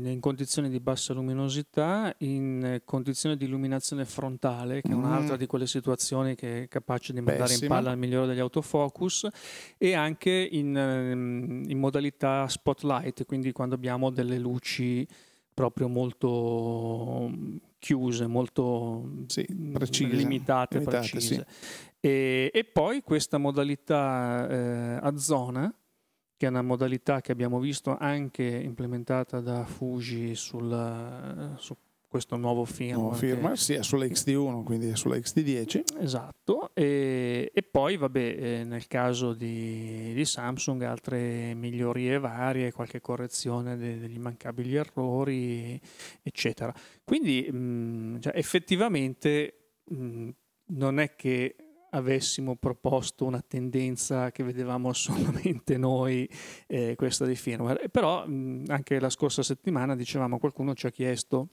in 0.04 0.18
condizioni 0.20 0.70
di 0.70 0.80
bassa 0.80 1.12
luminosità, 1.12 2.14
in 2.18 2.80
condizioni 2.84 3.36
di 3.36 3.44
illuminazione 3.44 4.04
frontale, 4.06 4.80
che 4.80 4.88
è 4.88 4.94
Mm. 4.94 4.98
un'altra 5.04 5.36
di 5.36 5.46
quelle 5.46 5.66
situazioni 5.66 6.34
che 6.34 6.62
è 6.64 6.68
capace 6.68 7.12
di 7.12 7.20
mandare 7.20 7.52
in 7.52 7.58
Pessima. 7.58 7.74
palla 7.76 7.92
il 7.92 7.98
migliore 7.98 8.26
degli 8.26 8.38
autofocus, 8.38 9.28
e 9.76 9.92
anche 9.94 10.30
in, 10.30 10.76
ehm, 10.76 11.64
in 11.68 11.78
modalità 11.78 12.48
spotlight, 12.48 13.26
quindi 13.26 13.52
quando 13.52 13.74
abbiamo 13.74 14.10
delle 14.10 14.38
luci 14.38 15.06
proprio 15.54 15.88
molto 15.88 17.30
chiuse, 17.78 18.26
molto 18.26 19.24
sì, 19.26 19.44
precise, 19.72 20.14
limitate, 20.16 20.78
limitate 20.78 21.08
precise. 21.08 21.46
Sì. 21.48 21.90
E, 22.04 22.50
e, 22.52 22.64
poi 22.64 23.00
questa 23.00 23.38
modalità 23.38 24.48
eh, 24.48 24.98
a 25.00 25.16
zona, 25.18 25.72
che 26.36 26.46
è 26.46 26.48
una 26.48 26.60
modalità 26.60 27.20
che 27.20 27.30
abbiamo 27.30 27.60
visto 27.60 27.96
anche 27.96 28.42
implementata 28.42 29.38
da 29.38 29.64
Fuji 29.64 30.34
sul, 30.34 31.54
su 31.58 31.76
questo 32.08 32.36
nuovo 32.36 32.64
firmware. 32.64 33.00
Nuovo 33.00 33.14
firmware, 33.14 33.54
che... 33.54 33.60
sia 33.60 33.82
sulla 33.84 34.06
XT1, 34.06 34.64
quindi 34.64 34.96
sulla 34.96 35.16
XT10. 35.16 36.00
Esatto, 36.00 36.72
e, 36.74 37.52
e 37.54 37.62
poi 37.62 37.96
vabbè, 37.96 38.18
eh, 38.20 38.64
nel 38.64 38.88
caso 38.88 39.32
di, 39.32 40.12
di, 40.12 40.24
Samsung 40.24 40.82
altre 40.82 41.54
migliorie 41.54 42.18
varie, 42.18 42.72
qualche 42.72 43.00
correzione 43.00 43.76
de, 43.76 44.00
degli 44.00 44.16
immancabili 44.16 44.74
errori, 44.74 45.80
eccetera. 46.20 46.74
Quindi 47.04 47.48
mh, 47.48 48.18
cioè, 48.22 48.36
effettivamente 48.36 49.76
mh, 49.84 50.28
non 50.72 50.98
è 50.98 51.14
che 51.14 51.54
avessimo 51.94 52.56
proposto 52.56 53.24
una 53.24 53.40
tendenza 53.40 54.30
che 54.30 54.42
vedevamo 54.44 54.92
solamente 54.92 55.76
noi, 55.76 56.28
eh, 56.66 56.94
questa 56.96 57.24
di 57.24 57.34
firmware. 57.34 57.88
Però 57.88 58.26
mh, 58.26 58.64
anche 58.68 59.00
la 59.00 59.10
scorsa 59.10 59.42
settimana 59.42 59.96
dicevamo 59.96 60.38
qualcuno 60.38 60.74
ci 60.74 60.86
ha 60.86 60.90
chiesto 60.90 61.48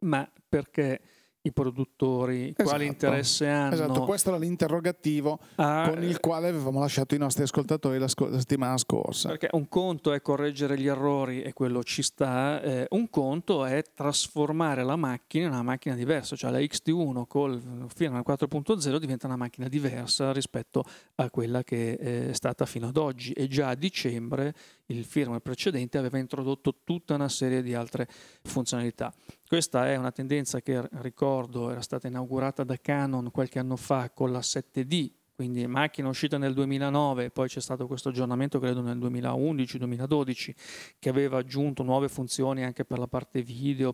ma 0.00 0.30
perché 0.48 1.00
i 1.42 1.52
produttori, 1.52 2.48
esatto, 2.48 2.64
quale 2.64 2.84
interesse 2.84 3.48
hanno. 3.48 3.72
Esatto, 3.72 4.02
questo 4.02 4.28
era 4.28 4.38
l'interrogativo 4.38 5.38
a, 5.54 5.88
con 5.88 6.02
il 6.02 6.20
quale 6.20 6.48
avevamo 6.48 6.80
lasciato 6.80 7.14
i 7.14 7.18
nostri 7.18 7.44
ascoltatori 7.44 7.98
la, 7.98 8.08
sc- 8.08 8.28
la, 8.28 8.38
settimana 8.38 8.76
scorsa. 8.76 9.30
Perché 9.30 9.48
un 9.52 9.68
conto 9.68 10.12
è 10.12 10.20
correggere 10.20 10.78
gli 10.78 10.86
errori 10.86 11.42
e 11.42 11.54
quello 11.54 11.82
ci 11.82 12.02
sta, 12.02 12.60
eh, 12.60 12.86
un 12.90 13.08
conto 13.08 13.64
è 13.64 13.82
trasformare 13.94 14.84
la 14.84 14.96
macchina 14.96 15.46
in 15.46 15.52
una 15.52 15.62
macchina 15.62 15.94
diversa, 15.94 16.36
cioè 16.36 16.50
la 16.50 16.58
XT1 16.58 17.24
col 17.26 17.86
firmware 17.94 18.24
4.0 18.26 18.96
diventa 18.98 19.26
una 19.26 19.36
macchina 19.36 19.68
diversa 19.68 20.32
rispetto 20.32 20.84
a 21.14 21.30
quella 21.30 21.62
che 21.62 21.96
è 21.96 22.32
stata 22.32 22.66
fino 22.66 22.88
ad 22.88 22.98
oggi 22.98 23.32
e 23.32 23.48
già 23.48 23.68
a 23.68 23.74
dicembre 23.74 24.54
il 24.92 25.04
firmware 25.04 25.40
precedente 25.40 25.98
aveva 25.98 26.18
introdotto 26.18 26.80
tutta 26.84 27.14
una 27.14 27.28
serie 27.28 27.62
di 27.62 27.74
altre 27.74 28.08
funzionalità. 28.42 29.12
Questa 29.46 29.88
è 29.88 29.96
una 29.96 30.12
tendenza 30.12 30.60
che 30.60 30.86
ricordo 31.00 31.70
era 31.70 31.80
stata 31.80 32.08
inaugurata 32.08 32.64
da 32.64 32.76
Canon 32.76 33.30
qualche 33.30 33.58
anno 33.58 33.76
fa 33.76 34.10
con 34.10 34.32
la 34.32 34.40
7D, 34.40 35.10
quindi 35.40 35.66
macchina 35.66 36.06
uscita 36.06 36.36
nel 36.36 36.52
2009, 36.52 37.30
poi 37.30 37.48
c'è 37.48 37.62
stato 37.62 37.86
questo 37.86 38.10
aggiornamento 38.10 38.58
credo 38.58 38.82
nel 38.82 38.98
2011-2012 38.98 40.50
che 40.98 41.08
aveva 41.08 41.38
aggiunto 41.38 41.82
nuove 41.82 42.08
funzioni 42.08 42.62
anche 42.62 42.84
per 42.84 42.98
la 42.98 43.06
parte 43.06 43.40
video, 43.40 43.90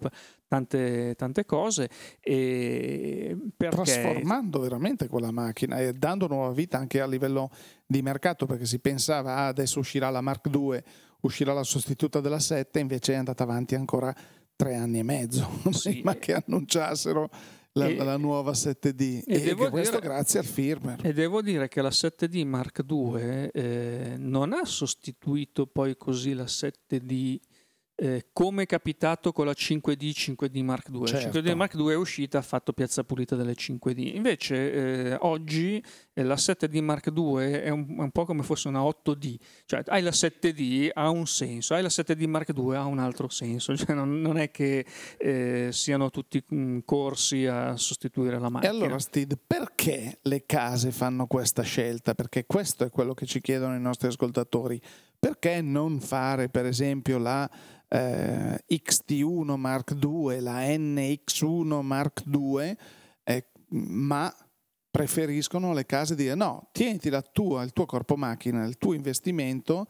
tante, 0.49 1.15
tante 1.15 1.45
cose. 1.45 1.89
E. 2.21 3.37
Trasformando 3.57 4.59
veramente 4.59 5.07
quella 5.07 5.31
macchina 5.31 5.79
e 5.79 5.93
dando 5.93 6.27
nuova 6.27 6.51
vita 6.51 6.79
anche 6.79 7.01
a 7.01 7.07
livello 7.07 7.53
di 7.87 8.03
mercato 8.03 8.47
perché 8.47 8.67
si 8.67 8.81
pensava 8.81 9.37
ah, 9.37 9.47
adesso 9.47 9.79
uscirà 9.79 10.11
la 10.11 10.21
Mark 10.21 10.51
II, 10.53 10.83
uscirà 11.21 11.53
la 11.53 11.63
sostituta 11.63 12.21
della 12.21 12.41
7, 12.41 12.81
invece 12.81 13.13
è 13.13 13.17
andata 13.17 13.45
avanti 13.45 13.77
ancora 13.77 14.13
tre 14.57 14.75
anni 14.75 14.99
e 14.99 15.05
mezzo 15.05 15.49
sì. 15.71 15.91
prima 15.91 16.17
che 16.17 16.35
annunciassero 16.35 17.31
la, 17.77 17.87
e, 17.87 17.95
la 17.97 18.17
nuova 18.17 18.53
7D 18.53 19.23
e, 19.27 19.49
e 19.49 19.55
questo 19.55 19.99
dire, 19.99 20.09
grazie 20.09 20.39
al 20.41 20.45
firmware. 20.45 21.09
E 21.09 21.13
devo 21.13 21.43
dire 21.43 21.69
che 21.69 21.81
la 21.83 21.91
7D 21.91 22.45
Mark 22.47 22.83
II 22.89 23.51
eh, 23.53 24.15
non 24.19 24.53
ha 24.53 24.65
sostituito 24.65 25.67
poi 25.67 25.97
così 25.97 26.33
la 26.33 26.45
7D 26.45 27.39
eh, 27.99 28.27
come 28.33 28.65
è 28.65 28.67
capitato 28.67 29.33
con 29.33 29.47
la 29.47 29.53
5D 29.53 30.11
5D 30.11 30.63
Mark 30.63 30.89
II. 30.93 31.07
Certo. 31.07 31.41
La 31.41 31.41
5D 31.41 31.55
Mark 31.57 31.75
II 31.75 31.89
è 31.89 31.97
uscita, 31.97 32.39
ha 32.39 32.43
fatto 32.43 32.75
piazza 32.75 33.05
pulita 33.05 33.37
delle 33.37 33.55
5D. 33.55 34.15
Invece 34.15 34.73
eh, 34.73 35.17
oggi 35.21 35.83
eh, 36.13 36.23
la 36.23 36.35
7D 36.35 36.83
Mark 36.83 37.07
II 37.07 37.37
è 37.39 37.71
un, 37.71 37.97
è 37.97 38.03
un, 38.03 38.11
po' 38.11 38.27
come 38.27 38.43
fosse 38.43 38.69
una 38.69 38.81
8D. 38.81 39.37
Cioè 39.65 39.83
hai 39.87 40.03
la 40.03 40.11
7D 40.11 40.91
ha 40.93 41.09
un 41.09 41.27
senso, 41.27 41.73
hai 41.75 41.81
la 41.81 41.89
7D 41.89 42.29
Mark 42.29 42.53
II 42.55 42.75
ha 42.75 42.85
un 42.85 42.99
altro 42.99 43.29
senso. 43.29 43.75
Cioè, 43.87 43.95
non, 43.95 44.21
non, 44.21 44.39
è 44.39 44.51
che 44.51 44.85
eh, 45.19 45.69
siano 45.71 46.11
tutti 46.11 46.43
mh, 46.47 46.57
mm, 46.57 46.79
corsi 46.85 47.47
a 47.47 47.77
sostituire 47.77 48.39
la 48.39 48.49
macchina. 48.49 48.73
E 48.73 48.75
allora 48.75 48.99
Steve, 48.99 49.37
perché 49.37 50.19
le 50.23 50.45
case 50.45 50.91
fanno 50.91 51.27
questa 51.27 51.63
scelta? 51.63 52.15
Perché 52.15 52.47
questo 52.47 52.85
è 52.85 52.91
quello 52.91 53.15
che 53.15 53.27
ci 53.27 53.41
chiedono 53.41 53.77
i 53.77 53.81
nostri 53.81 54.09
ascoltatori. 54.09 54.81
Perché 55.19 55.61
non 55.63 56.01
fare 56.01 56.49
per 56.49 56.67
esempio 56.67 57.19
la 57.19 57.49
eh, 57.89 58.65
XT1 58.69 59.57
Mark 59.57 59.97
II, 60.01 60.41
la 60.41 60.61
NX1 60.61 61.81
Mark 61.83 62.23
II, 62.27 62.77
eh, 63.25 63.47
ma 63.69 64.35
preferiscono 64.91 65.73
le 65.75 65.85
case 65.85 66.15
dire 66.15 66.35
no, 66.35 66.69
tieniti 66.73 67.11
la 67.11 67.23
tua, 67.23 67.63
il 67.63 67.73
tuo 67.73 67.85
corpo 67.85 68.17
macchina, 68.17 68.65
il 68.65 68.79
tuo 68.79 68.95
investimento 68.95 69.87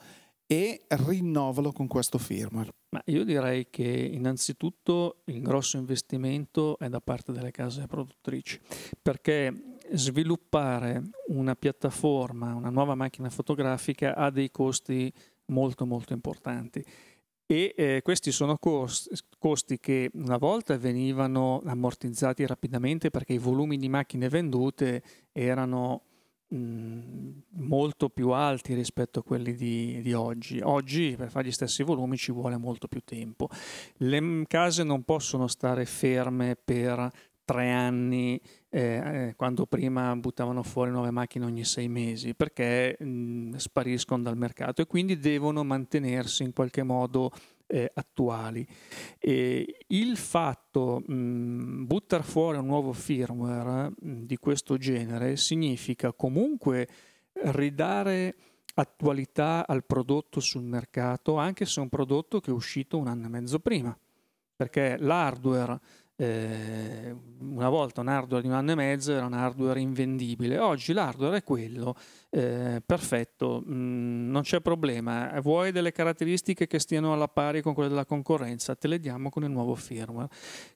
e 0.47 0.85
rinnovalo 0.89 1.73
con 1.73 1.87
questo 1.87 2.19
firmware. 2.19 2.73
Ma 2.91 3.03
io 3.07 3.25
direi 3.25 3.69
che 3.69 3.85
innanzitutto 3.85 5.23
il 5.27 5.43
grosso 5.43 5.77
investimento 5.77 6.79
è 6.79 6.89
da 6.89 7.01
parte 7.01 7.33
delle 7.33 7.51
case 7.51 7.87
produttrici, 7.87 8.61
perché 9.01 9.79
sviluppare 9.93 11.11
una 11.29 11.55
piattaforma, 11.55 12.55
una 12.55 12.71
nuova 12.71 12.95
macchina 12.95 13.31
fotografica 13.31 14.15
ha 14.15 14.31
dei 14.31 14.51
costi 14.51 15.13
molto 15.47 15.87
molto 15.87 16.13
importanti 16.13 16.85
e 17.47 17.75
eh, 17.77 18.01
questi 18.03 18.33
sono 18.33 18.57
costi, 18.59 19.11
costi, 19.39 19.79
che 19.79 20.11
una 20.15 20.37
volta 20.37 20.77
venivano 20.77 21.63
ammortizzati 21.65 22.45
rapidamente 22.45 23.11
perché 23.11 23.35
i 23.35 23.39
volumi 23.39 23.77
di 23.77 23.89
macchine 23.89 24.29
vendute 24.29 25.03
erano 25.31 26.03
mh, 26.49 27.31
molto 27.51 28.09
più 28.09 28.31
alti 28.31 28.75
rispetto 28.75 29.21
a 29.21 29.23
quelli 29.23 29.55
di, 29.55 30.01
di, 30.03 30.13
oggi. 30.13 30.61
Oggi 30.61 31.15
per 31.17 31.31
fare 31.31 31.47
gli 31.47 31.53
stessi 31.53 31.85
volumi 31.85 32.17
ci 32.17 32.33
vuole 32.33 32.57
molto 32.57 32.89
più 32.89 33.01
tempo. 33.05 33.49
Le 33.99 34.45
case 34.49 34.83
non 34.83 35.05
possono 35.05 35.47
stare 35.47 35.85
ferme 35.85 36.57
per 36.57 37.11
tre 37.45 37.71
anni 37.71 38.41
eh, 38.77 39.29
eh, 39.29 39.35
quando 39.37 39.65
prima 39.65 40.15
buttavano 40.17 40.63
fuori 40.63 40.91
nuove 40.91 41.11
macchine 41.11 41.47
ogni 41.47 41.65
sei 41.65 41.89
mesi 41.89 42.35
perché 42.35 42.95
mh, 43.01 43.55
spariscono 43.57 44.23
dal 44.23 44.37
mercato 44.37 44.83
e 44.83 44.87
quindi 44.87 45.19
devono 45.19 45.65
mantenersi 45.65 46.43
in 46.43 46.53
qualche 46.53 46.83
modo 46.83 47.31
eh, 47.67 47.91
attuali. 47.95 48.67
E 49.19 49.79
il 49.87 50.19
fatto 50.19 51.01
mh, 51.07 51.87
buttare 51.87 52.23
fuori 52.23 52.59
un 52.59 52.67
nuovo 52.67 52.93
firmware 52.93 53.95
mh, 53.99 54.25
di 54.25 54.37
questo 54.37 54.77
genere 54.77 55.39
significa 55.39 56.13
comunque 56.13 56.87
ridare 57.45 58.35
attualità 58.75 59.67
al 59.67 59.87
prodotto 59.87 60.39
sul 60.41 60.65
mercato 60.65 61.39
anche 61.39 61.65
se 61.65 61.81
è 61.81 61.83
un 61.83 61.89
prodotto 61.89 62.41
che 62.41 62.51
è 62.51 62.55
uscito 62.55 62.99
un 62.99 63.07
anno 63.07 63.25
e 63.25 63.31
mezzo 63.31 63.59
prima 63.59 63.99
perché 64.55 64.97
l'hardware 64.99 65.81
eh, 66.17 67.15
una 67.41 67.69
volta 67.69 68.01
un 68.01 68.09
hardware 68.09 68.43
di 68.43 68.49
un 68.49 68.55
anno 68.55 68.73
e 68.73 68.75
mezzo 68.75 69.13
era 69.13 69.27
un 69.27 69.35
hardware 69.35 69.81
invendibile, 69.81 70.59
oggi 70.59 70.93
l'hardware 70.93 71.39
è 71.39 71.43
quello, 71.43 71.95
eh, 72.31 72.83
perfetto, 72.85 73.63
mh, 73.65 73.75
mm, 73.75 74.31
non 74.31 74.43
c'è 74.43 74.61
problema, 74.61 75.39
vuoi 75.41 75.73
delle 75.73 75.93
caratteristiche 75.93 76.67
che 76.67 76.79
stiano 76.79 77.13
alla 77.13 77.29
pari 77.29 77.61
con 77.61 77.75
quelle 77.75 77.91
della 77.91 78.07
concorrenza, 78.07 78.75
te 78.75 78.89
le 78.89 78.99
diamo 78.99 79.29
con 79.29 79.45
il 79.45 79.51
nuovo 79.51 79.75
firmware. 79.75 80.29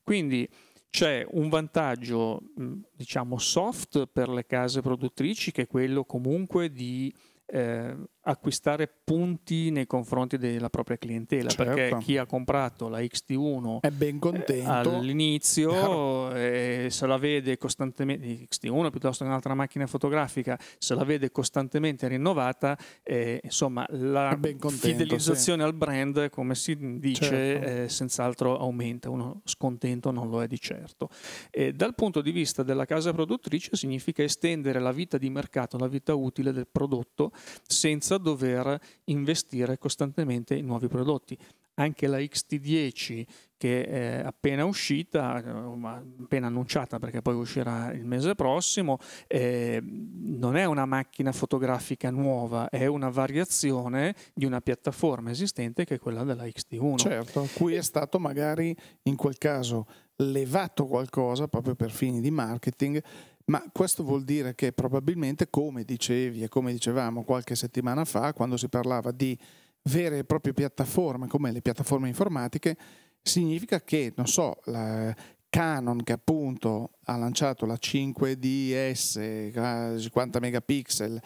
Quindi 0.03 0.48
c'è 0.90 1.24
un 1.31 1.48
vantaggio, 1.48 2.40
mm, 2.61 2.81
diciamo, 2.92 3.38
soft 3.38 4.07
per 4.07 4.29
le 4.29 4.44
case 4.44 4.83
produttrici 4.83 5.53
che 5.53 5.62
è 5.62 5.66
quello 5.66 6.05
comunque 6.05 6.70
di 6.70 7.12
eh, 7.46 7.96
acquistare 8.22 8.87
punti 9.02 9.70
nei 9.70 9.87
confronti 9.87 10.37
della 10.37 10.68
propria 10.68 10.98
clientela 10.98 11.48
certo. 11.48 11.74
perché 11.74 11.98
chi 12.04 12.18
ha 12.18 12.26
comprato 12.26 12.88
la 12.88 12.98
XT1 13.00 13.80
è 13.80 13.90
ben 13.90 14.18
contento 14.18 14.70
all'inizio 14.96 16.35
eh, 16.35 16.88
se 16.90 17.06
la 17.06 17.16
vede 17.16 17.56
costantemente 17.56 18.46
XT1 18.50 18.90
piuttosto 18.90 19.24
che 19.24 19.30
un'altra 19.30 19.54
macchina 19.54 19.87
fotografica 19.87 20.59
se 20.78 20.94
la 20.94 21.04
vede 21.04 21.30
costantemente 21.30 22.09
rinnovata 22.09 22.76
eh, 23.02 23.40
insomma 23.42 23.87
la 23.90 24.37
contento, 24.38 24.68
fidelizzazione 24.68 25.62
sì. 25.62 25.68
al 25.68 25.74
brand 25.74 26.28
come 26.28 26.54
si 26.54 26.98
dice 26.98 27.24
certo. 27.24 27.68
Eh, 27.68 27.88
senz'altro 27.88 28.59
aumenta 28.59 29.09
uno 29.09 29.40
scontento 29.44 30.11
non 30.11 30.28
lo 30.28 30.42
è 30.42 30.46
di 30.46 30.61
certo 30.61 31.09
e 31.50 31.72
dal 31.72 31.94
punto 31.94 32.20
di 32.20 32.33
vista 32.33 32.62
della 32.62 32.85
casa 32.85 33.12
produttrice 33.12 33.74
significa 33.76 34.22
estendere 34.22 34.78
la 34.78 34.92
vita 34.92 35.16
di 35.16 35.30
mercato 35.30 35.78
la 35.78 35.88
vita 35.88 36.14
utile 36.14 36.52
del 36.52 36.68
prodotto 36.70 37.33
senza 37.62 38.09
dover 38.18 38.78
investire 39.04 39.78
costantemente 39.78 40.54
in 40.54 40.66
nuovi 40.66 40.88
prodotti. 40.88 41.36
anche 41.74 42.06
la 42.06 42.18
XT10 42.18 43.24
che 43.60 43.84
è 43.84 44.22
appena 44.24 44.64
uscita, 44.64 45.34
appena 45.34 46.46
annunciata 46.46 46.98
perché 46.98 47.20
poi 47.20 47.34
uscirà 47.34 47.92
il 47.92 48.06
mese 48.06 48.34
prossimo, 48.34 48.98
eh, 49.26 49.82
non 49.82 50.56
è 50.56 50.64
una 50.64 50.86
macchina 50.86 51.30
fotografica 51.30 52.10
nuova, 52.10 52.70
è 52.70 52.86
una 52.86 53.10
variazione 53.10 54.14
di 54.32 54.46
una 54.46 54.62
piattaforma 54.62 55.30
esistente 55.30 55.84
che 55.84 55.96
è 55.96 55.98
quella 55.98 56.24
della 56.24 56.44
XT1. 56.44 56.96
Certo, 56.96 57.48
cui 57.52 57.74
è 57.74 57.82
stato 57.82 58.18
magari 58.18 58.74
in 59.02 59.16
quel 59.16 59.36
caso 59.36 59.86
levato 60.16 60.86
qualcosa 60.86 61.46
proprio 61.46 61.74
per 61.74 61.90
fini 61.90 62.20
di 62.20 62.30
marketing, 62.30 63.02
ma 63.50 63.62
questo 63.72 64.04
vuol 64.04 64.22
dire 64.22 64.54
che 64.54 64.72
probabilmente, 64.72 65.50
come 65.50 65.82
dicevi 65.82 66.44
e 66.44 66.48
come 66.48 66.70
dicevamo 66.70 67.24
qualche 67.24 67.56
settimana 67.56 68.04
fa, 68.04 68.32
quando 68.32 68.56
si 68.56 68.68
parlava 68.68 69.10
di 69.10 69.36
vere 69.82 70.18
e 70.18 70.24
proprie 70.24 70.54
piattaforme 70.54 71.26
come 71.26 71.50
le 71.50 71.60
piattaforme 71.60 72.06
informatiche, 72.06 72.76
significa 73.20 73.82
che, 73.82 74.12
non 74.14 74.28
so, 74.28 74.60
la 74.66 75.12
Canon 75.48 76.04
che 76.04 76.12
appunto 76.12 76.92
ha 77.06 77.16
lanciato 77.16 77.66
la 77.66 77.74
5DS 77.74 79.98
50 79.98 80.38
megapixel 80.38 81.20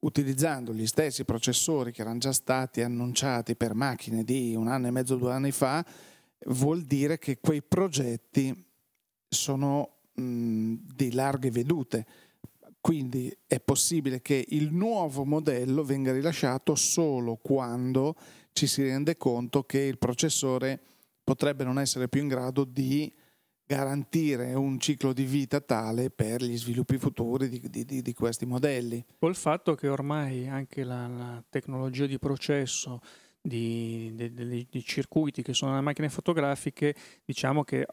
utilizzando 0.00 0.74
gli 0.74 0.86
stessi 0.86 1.24
processori 1.24 1.92
che 1.92 2.00
erano 2.00 2.18
già 2.18 2.32
stati 2.32 2.82
annunciati 2.82 3.54
per 3.54 3.74
macchine 3.74 4.24
di 4.24 4.56
un 4.56 4.66
anno 4.66 4.88
e 4.88 4.90
mezzo, 4.90 5.14
due 5.14 5.32
anni 5.32 5.52
fa, 5.52 5.86
vuol 6.46 6.82
dire 6.82 7.18
che 7.18 7.38
quei 7.38 7.62
progetti 7.62 8.66
sono 9.28 9.97
mh, 10.18 10.74
di 10.94 11.12
larghe 11.12 11.50
vedute. 11.50 12.06
Quindi 12.80 13.36
è 13.46 13.60
possibile 13.60 14.20
che 14.20 14.44
il 14.48 14.72
nuovo 14.72 15.24
modello 15.24 15.82
venga 15.82 16.12
rilasciato 16.12 16.74
solo 16.74 17.36
quando 17.36 18.14
ci 18.52 18.66
si 18.66 18.82
rende 18.82 19.16
conto 19.16 19.64
che 19.64 19.80
il 19.80 19.98
processore 19.98 20.80
potrebbe 21.22 21.64
non 21.64 21.78
essere 21.78 22.08
più 22.08 22.22
in 22.22 22.28
grado 22.28 22.64
di 22.64 23.12
garantire 23.68 24.54
un 24.54 24.80
ciclo 24.80 25.12
di 25.12 25.24
vita 25.24 25.60
tale 25.60 26.08
per 26.08 26.42
gli 26.42 26.56
sviluppi 26.56 26.96
futuri 26.96 27.50
di, 27.50 27.84
di, 27.84 28.00
di 28.00 28.14
questi 28.14 28.46
modelli. 28.46 29.04
Col 29.18 29.36
fatto 29.36 29.74
che 29.74 29.88
ormai 29.88 30.48
anche 30.48 30.84
la, 30.84 31.06
la 31.06 31.44
tecnologia 31.50 32.06
di 32.06 32.18
processo 32.18 33.00
di, 33.40 34.66
di, 34.70 34.84
circuiti 34.84 35.42
che 35.42 35.52
sono 35.52 35.72
nelle 35.72 35.82
macchine 35.82 36.08
fotografiche, 36.08 36.94
diciamo 37.24 37.62
che 37.64 37.86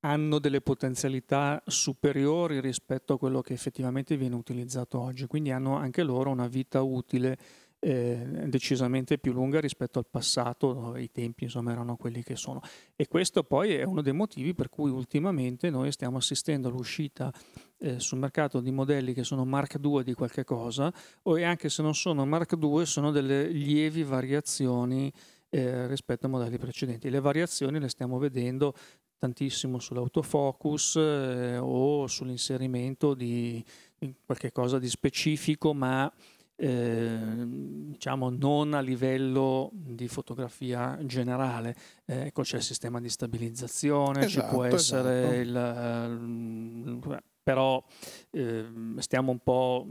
hanno 0.00 0.38
delle 0.38 0.60
potenzialità 0.60 1.62
superiori 1.66 2.60
rispetto 2.60 3.14
a 3.14 3.18
quello 3.18 3.40
che 3.40 3.52
effettivamente 3.52 4.16
viene 4.16 4.34
utilizzato 4.34 4.98
oggi, 4.98 5.26
quindi 5.26 5.50
hanno 5.50 5.76
anche 5.76 6.02
loro 6.02 6.30
una 6.30 6.48
vita 6.48 6.80
utile 6.82 7.38
eh, 7.82 8.44
decisamente 8.46 9.18
più 9.18 9.32
lunga 9.32 9.58
rispetto 9.58 9.98
al 9.98 10.06
passato, 10.08 10.96
i 10.96 11.10
tempi 11.10 11.44
insomma 11.44 11.72
erano 11.72 11.96
quelli 11.96 12.22
che 12.22 12.36
sono. 12.36 12.60
E 12.94 13.08
questo 13.08 13.42
poi 13.42 13.74
è 13.74 13.82
uno 13.82 14.02
dei 14.02 14.12
motivi 14.12 14.54
per 14.54 14.68
cui 14.68 14.90
ultimamente 14.90 15.70
noi 15.70 15.90
stiamo 15.90 16.18
assistendo 16.18 16.68
all'uscita 16.68 17.32
eh, 17.78 17.98
sul 17.98 18.18
mercato 18.18 18.60
di 18.60 18.70
modelli 18.70 19.14
che 19.14 19.24
sono 19.24 19.44
Mark 19.44 19.78
II 19.82 20.02
di 20.04 20.12
qualche 20.12 20.44
cosa, 20.44 20.92
o 21.22 21.42
anche 21.42 21.68
se 21.70 21.82
non 21.82 21.94
sono 21.94 22.26
Mark 22.26 22.54
II 22.60 22.84
sono 22.84 23.10
delle 23.10 23.48
lievi 23.48 24.02
variazioni 24.02 25.10
eh, 25.48 25.86
rispetto 25.86 26.26
ai 26.26 26.32
modelli 26.32 26.58
precedenti. 26.58 27.08
Le 27.08 27.20
variazioni 27.20 27.80
le 27.80 27.88
stiamo 27.88 28.18
vedendo 28.18 28.74
tantissimo 29.20 29.78
sull'autofocus 29.78 30.96
eh, 30.96 31.58
o 31.58 32.06
sull'inserimento 32.06 33.12
di, 33.12 33.62
di 33.98 34.14
qualche 34.24 34.50
cosa 34.50 34.78
di 34.78 34.88
specifico, 34.88 35.74
ma 35.74 36.10
eh, 36.56 37.18
diciamo 37.46 38.30
non 38.30 38.72
a 38.72 38.80
livello 38.80 39.70
di 39.72 40.08
fotografia 40.08 40.98
generale. 41.02 41.76
Eh, 42.06 42.26
ecco, 42.28 42.42
c'è 42.42 42.56
il 42.56 42.62
sistema 42.62 42.98
di 42.98 43.10
stabilizzazione, 43.10 44.24
esatto, 44.24 44.46
ci 44.46 44.54
può 44.54 44.64
essere 44.64 45.40
esatto. 45.42 46.08
il, 46.08 47.22
però 47.42 47.84
eh, 48.30 48.64
stiamo 48.96 49.32
un 49.32 49.38
po' 49.40 49.86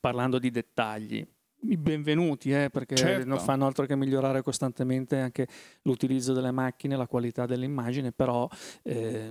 parlando 0.00 0.38
di 0.38 0.50
dettagli 0.50 1.26
i 1.62 1.76
benvenuti 1.76 2.50
eh, 2.50 2.70
perché 2.70 2.96
certo. 2.96 3.26
non 3.26 3.38
fanno 3.38 3.66
altro 3.66 3.86
che 3.86 3.94
migliorare 3.94 4.42
costantemente 4.42 5.18
anche 5.18 5.46
l'utilizzo 5.82 6.32
delle 6.32 6.50
macchine, 6.50 6.96
la 6.96 7.06
qualità 7.06 7.46
dell'immagine, 7.46 8.12
però 8.12 8.48
eh, 8.82 9.30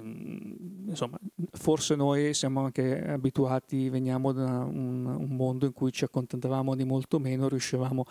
insomma, 0.86 1.18
forse 1.52 1.96
noi 1.96 2.34
siamo 2.34 2.64
anche 2.64 3.06
abituati, 3.06 3.90
veniamo 3.90 4.32
da 4.32 4.64
un, 4.64 5.06
un, 5.06 5.30
mondo 5.30 5.66
in 5.66 5.74
cui 5.74 5.92
ci 5.92 6.04
accontentavamo 6.04 6.76
di 6.76 6.86
molto 6.86 7.20
meno, 7.20 7.50
riuscivamo, 7.50 8.06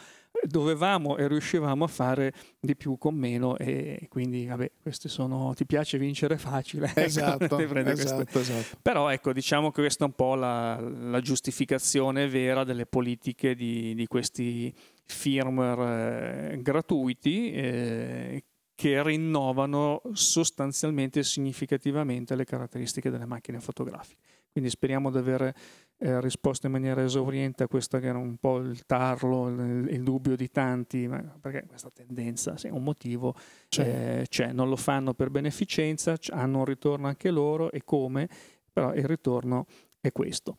dovevamo 0.46 1.16
e 1.16 1.28
riuscivamo 1.28 1.84
a 1.84 1.88
fare 1.88 2.32
di 2.58 2.76
più 2.76 2.96
con 2.98 3.14
meno 3.14 3.56
e 3.56 4.06
quindi 4.08 4.46
vabbè, 4.46 4.72
questi 4.82 5.08
sono, 5.08 5.52
ti 5.54 5.66
piace 5.66 5.98
vincere 5.98 6.38
facile. 6.38 6.92
Esatto, 7.10 7.58
esatto, 7.58 8.38
esatto. 8.38 8.78
Però 8.82 9.08
ecco, 9.08 9.32
diciamo 9.32 9.70
che 9.70 9.80
questa 9.80 10.04
è 10.04 10.06
un 10.06 10.14
po' 10.14 10.34
la, 10.34 10.78
la 10.78 11.20
giustificazione 11.20 12.28
vera 12.28 12.62
delle 12.62 12.86
politiche 12.86 13.54
di, 13.54 13.94
di 13.94 14.06
questi 14.06 14.72
firmware 15.04 16.52
eh, 16.52 16.62
gratuiti 16.62 17.52
eh, 17.52 18.44
che 18.74 19.02
rinnovano 19.02 20.02
sostanzialmente 20.12 21.20
e 21.20 21.24
significativamente 21.24 22.36
le 22.36 22.44
caratteristiche 22.44 23.10
delle 23.10 23.26
macchine 23.26 23.60
fotografiche. 23.60 24.22
Quindi 24.52 24.70
speriamo 24.70 25.10
di 25.10 25.18
aver 25.18 25.54
eh, 26.02 26.18
risposto 26.20 26.64
in 26.64 26.72
maniera 26.72 27.02
esauriente 27.02 27.64
a 27.64 27.68
questo 27.68 27.98
che 27.98 28.06
era 28.06 28.16
un 28.16 28.36
po' 28.38 28.56
il 28.56 28.86
tarlo, 28.86 29.48
il, 29.48 29.88
il 29.90 30.02
dubbio 30.02 30.34
di 30.34 30.50
tanti, 30.50 31.06
perché 31.40 31.66
questa 31.66 31.90
tendenza, 31.90 32.56
se 32.56 32.68
un 32.68 32.82
motivo 32.82 33.34
c'è. 33.68 34.20
Eh, 34.20 34.26
c'è. 34.26 34.52
non 34.52 34.70
lo 34.70 34.76
fanno 34.76 35.12
per 35.12 35.28
beneficenza, 35.28 36.16
hanno 36.30 36.58
un 36.58 36.64
ritorno 36.64 37.06
anche 37.06 37.30
loro 37.30 37.70
e 37.70 37.84
come, 37.84 38.28
però 38.72 38.94
il 38.94 39.04
ritorno 39.04 39.66
è 40.00 40.10
questo. 40.10 40.56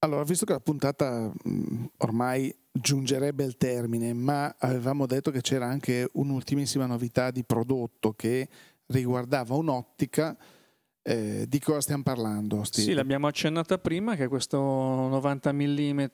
Allora, 0.00 0.24
visto 0.24 0.44
che 0.44 0.52
la 0.52 0.60
puntata 0.60 1.32
mh, 1.32 1.84
ormai 1.98 2.54
giungerebbe 2.70 3.44
al 3.44 3.56
termine, 3.56 4.12
ma 4.12 4.54
avevamo 4.58 5.06
detto 5.06 5.30
che 5.30 5.40
c'era 5.40 5.66
anche 5.66 6.08
un'ultimissima 6.12 6.84
novità 6.84 7.30
di 7.30 7.42
prodotto 7.44 8.12
che 8.12 8.48
riguardava 8.86 9.54
un'ottica. 9.54 10.36
Eh, 11.02 11.46
di 11.48 11.58
cosa 11.58 11.80
stiamo 11.80 12.04
parlando? 12.04 12.62
Steve? 12.62 12.86
Sì, 12.86 12.92
l'abbiamo 12.94 13.26
accennata 13.26 13.78
prima, 13.78 14.14
che 14.14 14.24
è 14.24 14.28
questo 14.28 14.58
90 14.58 15.52
mm 15.52 16.04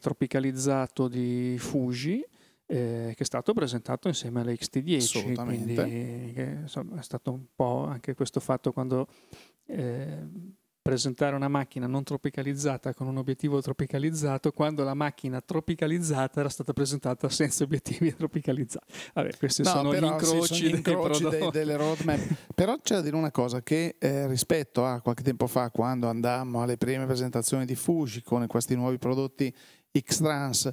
tropicalizzato 0.00 1.08
di 1.08 1.56
Fuji, 1.58 2.24
eh, 2.66 3.12
che 3.14 3.22
è 3.22 3.24
stato 3.24 3.52
presentato 3.52 4.08
insieme 4.08 4.40
alla 4.40 4.52
XT10. 4.52 5.44
Quindi 5.44 5.74
che, 5.74 6.58
insomma, 6.62 6.98
è 6.98 7.02
stato 7.02 7.32
un 7.32 7.44
po' 7.54 7.86
anche 7.86 8.14
questo 8.14 8.38
fatto 8.38 8.72
quando 8.72 9.08
eh, 9.66 10.18
presentare 10.86 11.34
una 11.34 11.48
macchina 11.48 11.88
non 11.88 12.04
tropicalizzata 12.04 12.94
con 12.94 13.08
un 13.08 13.16
obiettivo 13.16 13.60
tropicalizzato 13.60 14.52
quando 14.52 14.84
la 14.84 14.94
macchina 14.94 15.40
tropicalizzata 15.40 16.38
era 16.38 16.48
stata 16.48 16.72
presentata 16.72 17.28
senza 17.28 17.64
obiettivi 17.64 18.14
tropicalizzati. 18.14 18.92
Vabbè, 19.14 19.36
questi 19.36 19.62
no, 19.62 19.70
sono 19.70 19.92
gli 19.92 20.04
incroci, 20.04 20.54
sono 20.54 20.60
gli 20.60 20.74
incroci 20.74 21.28
dei, 21.28 21.50
delle 21.50 21.76
roadmap. 21.76 22.20
però 22.54 22.78
c'è 22.80 22.94
da 22.94 23.00
dire 23.00 23.16
una 23.16 23.32
cosa, 23.32 23.62
che 23.64 23.96
eh, 23.98 24.28
rispetto 24.28 24.86
a 24.86 25.00
qualche 25.00 25.24
tempo 25.24 25.48
fa, 25.48 25.70
quando 25.70 26.08
andammo 26.08 26.62
alle 26.62 26.76
prime 26.76 27.04
presentazioni 27.04 27.64
di 27.64 27.74
Fuji 27.74 28.22
con 28.22 28.46
questi 28.46 28.76
nuovi 28.76 28.98
prodotti 28.98 29.52
X-Trans, 29.98 30.70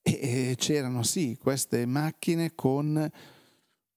e, 0.00 0.50
e 0.50 0.54
c'erano 0.56 1.02
sì 1.02 1.36
queste 1.42 1.84
macchine 1.86 2.54
con 2.54 3.10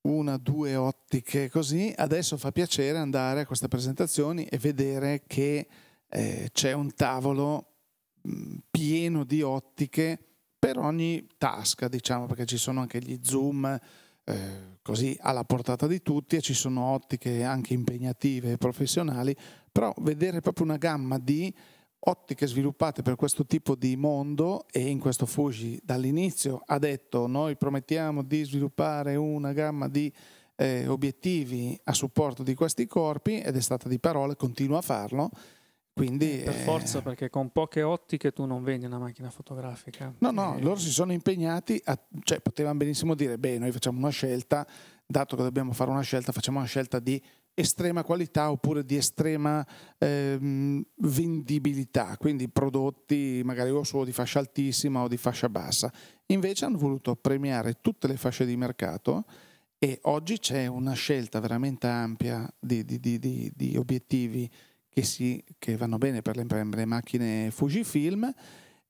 una, 0.01 0.37
due 0.37 0.75
ottiche 0.75 1.49
così, 1.49 1.93
adesso 1.95 2.37
fa 2.37 2.51
piacere 2.51 2.97
andare 2.97 3.41
a 3.41 3.45
queste 3.45 3.67
presentazioni 3.67 4.45
e 4.45 4.57
vedere 4.57 5.23
che 5.27 5.67
eh, 6.07 6.49
c'è 6.51 6.71
un 6.73 6.93
tavolo 6.93 7.73
mh, 8.21 8.55
pieno 8.71 9.23
di 9.23 9.41
ottiche 9.41 10.17
per 10.57 10.77
ogni 10.77 11.27
tasca, 11.37 11.87
diciamo, 11.87 12.25
perché 12.27 12.45
ci 12.45 12.57
sono 12.57 12.81
anche 12.81 12.99
gli 12.99 13.19
zoom 13.21 13.79
eh, 14.25 14.77
così 14.81 15.17
alla 15.21 15.43
portata 15.43 15.87
di 15.87 16.01
tutti 16.01 16.35
e 16.35 16.41
ci 16.41 16.53
sono 16.53 16.91
ottiche 16.91 17.43
anche 17.43 17.73
impegnative 17.73 18.53
e 18.53 18.57
professionali, 18.57 19.35
però 19.71 19.93
vedere 19.99 20.41
proprio 20.41 20.65
una 20.65 20.77
gamma 20.77 21.17
di 21.17 21.53
ottiche 22.01 22.47
sviluppate 22.47 23.01
per 23.01 23.15
questo 23.15 23.45
tipo 23.45 23.75
di 23.75 23.95
mondo 23.95 24.65
e 24.71 24.87
in 24.87 24.99
questo 24.99 25.25
Fuji 25.25 25.79
dall'inizio 25.83 26.61
ha 26.65 26.79
detto 26.79 27.27
noi 27.27 27.57
promettiamo 27.57 28.23
di 28.23 28.43
sviluppare 28.43 29.15
una 29.15 29.51
gamma 29.51 29.89
di 29.89 30.11
eh, 30.55 30.87
obiettivi 30.87 31.79
a 31.85 31.93
supporto 31.93 32.43
di 32.43 32.53
questi 32.53 32.85
corpi 32.85 33.39
ed 33.39 33.55
è 33.55 33.61
stata 33.61 33.87
di 33.87 33.99
parole, 33.99 34.35
continua 34.35 34.79
a 34.79 34.81
farlo. 34.81 35.29
Quindi, 35.93 36.41
eh, 36.41 36.45
per 36.45 36.53
forza, 36.53 37.01
perché 37.01 37.29
con 37.29 37.49
poche 37.49 37.81
ottiche 37.81 38.31
tu 38.31 38.45
non 38.45 38.63
vendi 38.63 38.85
una 38.85 38.99
macchina 38.99 39.29
fotografica. 39.29 40.13
No, 40.19 40.31
no, 40.31 40.55
e... 40.55 40.61
loro 40.61 40.77
si 40.77 40.91
sono 40.91 41.11
impegnati, 41.11 41.81
a, 41.85 41.99
cioè 42.23 42.39
potevano 42.39 42.77
benissimo 42.77 43.15
dire, 43.15 43.37
beh, 43.37 43.57
noi 43.57 43.71
facciamo 43.71 43.97
una 43.97 44.09
scelta, 44.09 44.65
dato 45.05 45.35
che 45.35 45.43
dobbiamo 45.43 45.73
fare 45.73 45.91
una 45.91 46.01
scelta, 46.01 46.31
facciamo 46.31 46.59
una 46.59 46.67
scelta 46.67 46.99
di 46.99 47.21
estrema 47.59 48.03
qualità 48.03 48.51
oppure 48.51 48.85
di 48.85 48.95
estrema 48.95 49.65
ehm, 49.97 50.81
vendibilità, 50.95 52.15
quindi 52.17 52.47
prodotti 52.47 53.41
magari 53.43 53.69
o 53.69 53.83
solo 53.83 54.05
di 54.05 54.13
fascia 54.13 54.39
altissima 54.39 55.01
o 55.03 55.07
di 55.07 55.17
fascia 55.17 55.49
bassa. 55.49 55.91
Invece 56.27 56.65
hanno 56.65 56.77
voluto 56.77 57.15
premiare 57.15 57.77
tutte 57.81 58.07
le 58.07 58.15
fasce 58.15 58.45
di 58.45 58.55
mercato 58.55 59.25
e 59.77 59.99
oggi 60.03 60.39
c'è 60.39 60.67
una 60.67 60.93
scelta 60.93 61.39
veramente 61.39 61.87
ampia 61.87 62.49
di, 62.59 62.85
di, 62.85 62.99
di, 62.99 63.51
di 63.53 63.75
obiettivi 63.77 64.49
che, 64.87 65.03
si, 65.03 65.43
che, 65.57 65.75
vanno 65.75 65.97
bene 65.97 66.21
per 66.21 66.37
le, 66.37 66.45
per 66.45 66.65
le 66.65 66.85
macchine 66.85 67.51
Fujifilm 67.51 68.33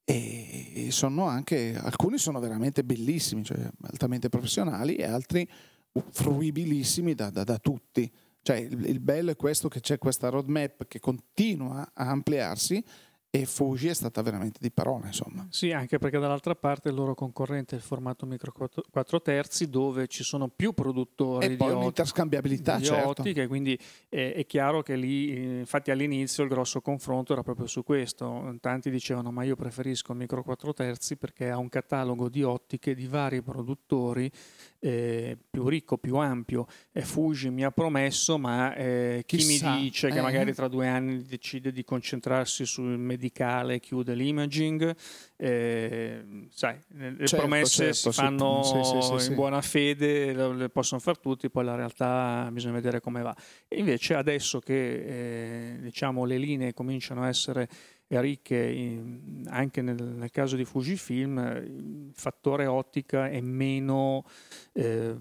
e 0.04 0.88
sono 0.90 1.26
anche, 1.26 1.76
alcuni 1.76 2.18
sono 2.18 2.40
veramente 2.40 2.84
bellissimi, 2.84 3.44
cioè 3.44 3.70
altamente 3.82 4.30
professionali 4.30 4.96
e 4.96 5.06
altri 5.06 5.48
fruibilissimi 5.92 7.14
da, 7.14 7.30
da, 7.30 7.44
da 7.44 7.58
tutti. 7.58 8.12
Cioè 8.42 8.58
il, 8.58 8.86
il, 8.86 9.00
bello 9.00 9.32
è 9.32 9.36
questo 9.36 9.68
che 9.68 9.80
c'è 9.80 9.98
questa 9.98 10.30
roadmap 10.30 10.88
che 10.88 11.00
continua 11.00 11.92
a 11.94 12.10
ampliarsi 12.10 12.84
e 13.32 13.46
Fuji 13.46 13.90
è 13.90 13.94
stata 13.94 14.24
veramente 14.24 14.58
di 14.60 14.72
parole 14.72 15.08
insomma. 15.08 15.46
Sì, 15.52 15.72
anche 15.72 16.00
perché 16.00 16.18
dall'altra 16.18 16.56
parte 16.56 16.90
il 16.90 16.96
loro 16.96 17.14
concorrente 17.14 17.76
è 17.76 17.78
il 17.78 17.84
formato 17.84 18.26
micro 18.26 18.52
4 18.52 19.22
terzi 19.22 19.70
dove 19.70 20.08
ci 20.08 20.24
sono 20.24 20.48
più 20.48 20.74
produttori 20.74 21.46
e 21.46 21.56
poi 21.56 21.74
un'interscambiabilità 21.74 22.78
di 22.78 22.86
certo. 22.86 23.10
ottiche, 23.10 23.46
quindi 23.46 23.78
è, 24.10 24.34
è, 24.34 24.46
chiaro 24.48 24.82
che 24.82 24.96
lì, 24.96 25.60
infatti 25.60 25.92
all'inizio 25.92 26.44
il 26.44 26.50
grosso 26.50 26.82
confronto 26.82 27.34
era 27.34 27.44
proprio 27.44 27.68
su 27.68 27.84
questo, 27.84 28.58
tanti 28.60 28.90
dicevano 28.90 29.32
ma 29.32 29.44
io 29.44 29.56
preferisco 29.56 30.14
micro 30.14 30.42
4 30.42 30.74
terzi 30.74 31.16
perché 31.16 31.52
ha 31.52 31.58
un 31.58 31.70
catalogo 31.70 32.30
di 32.30 32.42
ottiche 32.42 32.96
di 32.96 33.06
vari 33.06 33.44
produttori 33.44 34.30
eh, 34.80 35.38
più 35.50 35.68
ricco, 35.68 35.98
più 35.98 36.16
ampio. 36.16 36.66
Eh, 36.92 37.02
Fuji 37.02 37.50
mi 37.50 37.64
ha 37.64 37.72
promesso, 37.72 38.38
ma 38.38 38.74
eh, 38.76 39.24
chi 39.26 39.38
Chissà, 39.38 39.74
mi 39.74 39.82
dice 39.82 40.10
che 40.10 40.20
eh. 40.20 40.22
magari 40.22 40.54
tra 40.54 40.68
due 40.68 40.88
anni 40.88 41.24
decide 41.24 41.72
di 41.72 41.84
concentrarsi 41.84 42.66
sul 42.66 42.98
medicale, 42.98 43.80
chiude 43.80 44.14
l'imaging? 44.14 44.96
Eh, 45.36 46.48
sai, 46.50 46.78
le 46.90 47.16
certo, 47.28 47.36
promesse 47.38 47.94
certo, 47.94 48.12
si 48.12 48.22
fanno 48.22 48.64
sì, 48.64 48.84
sì, 48.84 49.20
sì, 49.24 49.30
in 49.30 49.36
buona 49.36 49.62
fede, 49.62 50.34
le, 50.34 50.70
possono 50.70 51.00
fare 51.00 51.20
tutti, 51.22 51.50
poi 51.50 51.66
la 51.66 51.76
realtà 51.76 52.50
bisogna 52.52 52.74
vedere 52.74 53.02
come 53.02 53.22
va. 53.22 53.36
E 53.68 53.78
invece 53.78 54.16
adesso 54.16 54.60
che 54.60 55.78
diciamo, 55.82 56.26
le 56.26 56.38
linee 56.38 56.74
cominciano 56.74 57.24
a 57.24 57.28
essere 57.28 57.68
ricche 58.10 59.02
anche 59.46 59.82
nel, 59.84 60.02
nel, 60.02 60.32
caso 60.32 60.56
di 60.56 60.66
Fujifilm 60.66 61.38
il 61.38 62.12
fattore 62.14 62.66
ottica 62.66 63.30
è 63.30 63.40
meno 63.40 64.26
eh, 64.74 65.16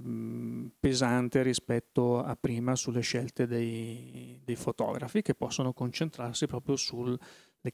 pesante 0.80 1.42
rispetto 1.42 2.22
a 2.22 2.34
prima 2.34 2.74
sulle 2.76 3.02
scelte 3.02 3.46
dei, 3.46 4.40
dei 4.42 4.56
fotografi 4.56 5.20
che 5.20 5.34
possono 5.34 5.74
concentrarsi 5.74 6.46
proprio 6.46 6.76
sulle 6.76 7.18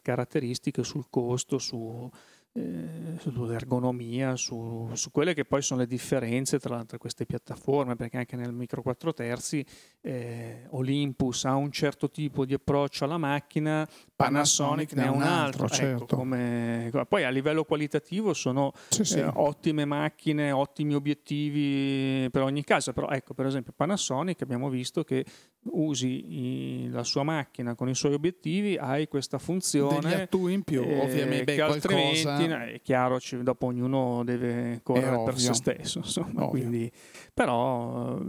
caratteristiche, 0.02 0.82
sul 0.82 1.06
costo, 1.08 1.58
su, 1.58 2.10
eh, 2.56 3.18
sull'ergonomia, 3.18 4.36
su, 4.36 4.88
su, 4.92 5.10
quelle 5.10 5.34
che 5.34 5.44
poi 5.44 5.60
sono 5.60 5.80
le 5.80 5.88
differenze 5.88 6.60
tra, 6.60 6.84
tra, 6.84 6.98
queste 6.98 7.26
piattaforme, 7.26 7.96
perché 7.96 8.18
anche 8.18 8.36
nel 8.36 8.52
micro 8.52 8.80
4 8.80 9.12
terzi 9.12 9.66
eh, 10.00 10.66
Olympus 10.70 11.46
ha 11.46 11.56
un 11.56 11.72
certo 11.72 12.10
tipo 12.10 12.44
di 12.44 12.54
approccio 12.54 13.04
alla 13.04 13.18
macchina, 13.18 13.88
Panasonic, 14.16 14.92
ne 14.92 15.06
ha 15.06 15.10
un 15.10 15.22
altro. 15.22 15.64
altro 15.64 15.64
ecco, 15.64 15.74
certo. 15.74 16.16
come, 16.16 16.90
poi 17.08 17.24
a 17.24 17.30
livello 17.30 17.64
qualitativo 17.64 18.32
sono 18.32 18.72
sì, 18.88 19.02
sì. 19.02 19.18
Eh, 19.18 19.24
ottime 19.24 19.84
macchine, 19.84 20.52
ottimi 20.52 20.94
obiettivi 20.94 22.28
per 22.30 22.42
ogni 22.42 22.62
caso, 22.62 22.92
però 22.92 23.08
ecco 23.08 23.34
per 23.34 23.46
esempio 23.46 23.72
Panasonic 23.74 24.40
abbiamo 24.42 24.68
visto 24.68 25.02
che 25.02 25.24
usi 25.72 26.84
i, 26.84 26.88
la 26.90 27.02
sua 27.02 27.24
macchina 27.24 27.74
con 27.74 27.88
i 27.88 27.94
suoi 27.94 28.14
obiettivi, 28.14 28.76
hai 28.76 29.08
questa 29.08 29.38
funzione. 29.38 30.22
Attui 30.22 30.52
in 30.52 30.62
più, 30.62 30.82
eh, 30.82 31.00
ovviamente. 31.00 31.44
Beh, 31.44 31.54
che 31.56 31.62
altrimenti 31.62 32.22
qualcosa... 32.22 32.64
è 32.66 32.80
chiaro, 32.82 33.18
ci, 33.18 33.42
dopo 33.42 33.66
ognuno 33.66 34.22
deve 34.22 34.80
correre 34.84 35.24
per 35.24 35.38
se 35.38 35.54
stesso. 35.54 35.98
Insomma, 35.98 36.46
quindi, 36.46 36.90
però 37.32 38.20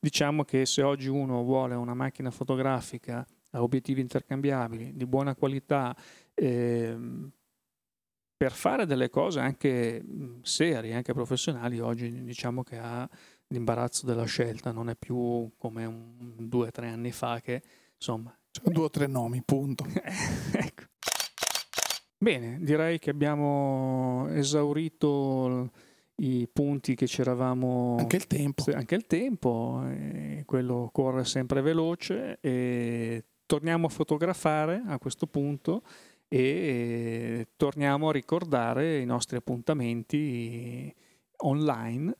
diciamo 0.00 0.44
che 0.44 0.64
se 0.64 0.82
oggi 0.82 1.08
uno 1.08 1.42
vuole 1.42 1.74
una 1.74 1.94
macchina 1.94 2.30
fotografica 2.30 3.26
a 3.54 3.62
obiettivi 3.62 4.00
intercambiabili 4.00 4.92
di 4.94 5.06
buona 5.06 5.34
qualità, 5.34 5.96
eh, 6.34 6.96
per 8.36 8.52
fare 8.52 8.84
delle 8.84 9.08
cose 9.08 9.40
anche 9.40 10.04
serie, 10.42 10.94
anche 10.94 11.14
professionali, 11.14 11.78
oggi 11.80 12.24
diciamo 12.24 12.62
che 12.62 12.78
ha 12.78 13.08
l'imbarazzo 13.48 14.06
della 14.06 14.24
scelta, 14.24 14.72
non 14.72 14.90
è 14.90 14.96
più 14.96 15.52
come 15.56 15.84
un, 15.84 16.34
due 16.48 16.68
o 16.68 16.70
tre 16.70 16.88
anni 16.88 17.12
fa 17.12 17.40
che 17.40 17.62
insomma... 17.94 18.36
Cioè, 18.50 18.72
due 18.72 18.84
o 18.84 18.90
tre 18.90 19.06
nomi, 19.06 19.42
punto. 19.44 19.84
ecco. 20.52 20.82
Bene, 22.18 22.58
direi 22.60 22.98
che 22.98 23.10
abbiamo 23.10 24.28
esaurito 24.30 25.70
i 26.16 26.48
punti 26.52 26.94
che 26.94 27.06
ci 27.06 27.20
eravamo... 27.20 27.96
Anche 27.98 28.16
il 28.16 28.26
tempo. 28.26 28.64
Anche 28.72 28.94
il 28.94 29.06
tempo, 29.06 29.84
quello 30.44 30.90
corre 30.92 31.24
sempre 31.24 31.60
veloce 31.60 32.38
e 32.40 33.24
torniamo 33.46 33.86
a 33.86 33.90
fotografare 33.90 34.82
a 34.86 34.98
questo 34.98 35.26
punto 35.26 35.82
e 36.28 37.48
torniamo 37.56 38.08
a 38.08 38.12
ricordare 38.12 38.98
i 38.98 39.04
nostri 39.04 39.36
appuntamenti 39.36 40.92
online. 41.38 42.16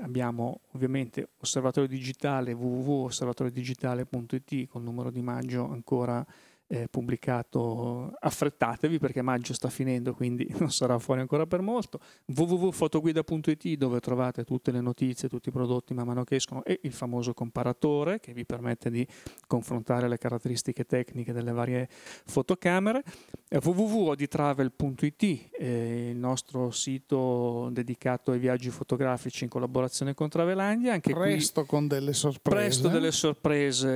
Abbiamo 0.00 0.60
ovviamente 0.72 1.30
osservatorio 1.38 1.88
digitale 1.88 2.52
www.osservatoriodigitale.it 2.52 4.68
con 4.68 4.82
il 4.82 4.86
numero 4.86 5.10
di 5.10 5.22
maggio 5.22 5.66
ancora 5.68 6.24
eh, 6.72 6.86
pubblicato, 6.88 8.12
affrettatevi 8.20 8.98
perché 8.98 9.22
maggio 9.22 9.52
sta 9.54 9.68
finendo, 9.68 10.14
quindi 10.14 10.46
non 10.58 10.70
sarà 10.70 10.98
fuori 11.00 11.20
ancora 11.20 11.44
per 11.44 11.60
molto. 11.62 11.98
www.fotoguida.it 12.26 13.68
dove 13.76 13.98
trovate 13.98 14.44
tutte 14.44 14.70
le 14.70 14.80
notizie, 14.80 15.28
tutti 15.28 15.48
i 15.48 15.52
prodotti 15.52 15.94
man 15.94 16.06
mano 16.06 16.22
che 16.22 16.36
escono 16.36 16.62
e 16.62 16.78
il 16.84 16.92
famoso 16.92 17.34
comparatore 17.34 18.20
che 18.20 18.32
vi 18.32 18.44
permette 18.44 18.88
di 18.88 19.04
confrontare 19.48 20.06
le 20.06 20.16
caratteristiche 20.16 20.84
tecniche 20.84 21.32
delle 21.32 21.50
varie 21.50 21.88
fotocamere. 21.90 23.02
www.oditravel.it 23.50 25.48
eh, 25.58 26.10
il 26.10 26.16
nostro 26.16 26.70
sito 26.70 27.68
dedicato 27.72 28.30
ai 28.30 28.38
viaggi 28.38 28.70
fotografici 28.70 29.42
in 29.42 29.50
collaborazione 29.50 30.14
con 30.14 30.28
Travelandia. 30.28 30.92
Anche 30.92 31.12
presto 31.12 31.62
qui, 31.62 31.68
con 31.68 31.88
delle 31.88 32.12
sorprese. 32.12 32.60
Presto 32.60 32.88
delle 32.88 33.10
sorprese. 33.10 33.88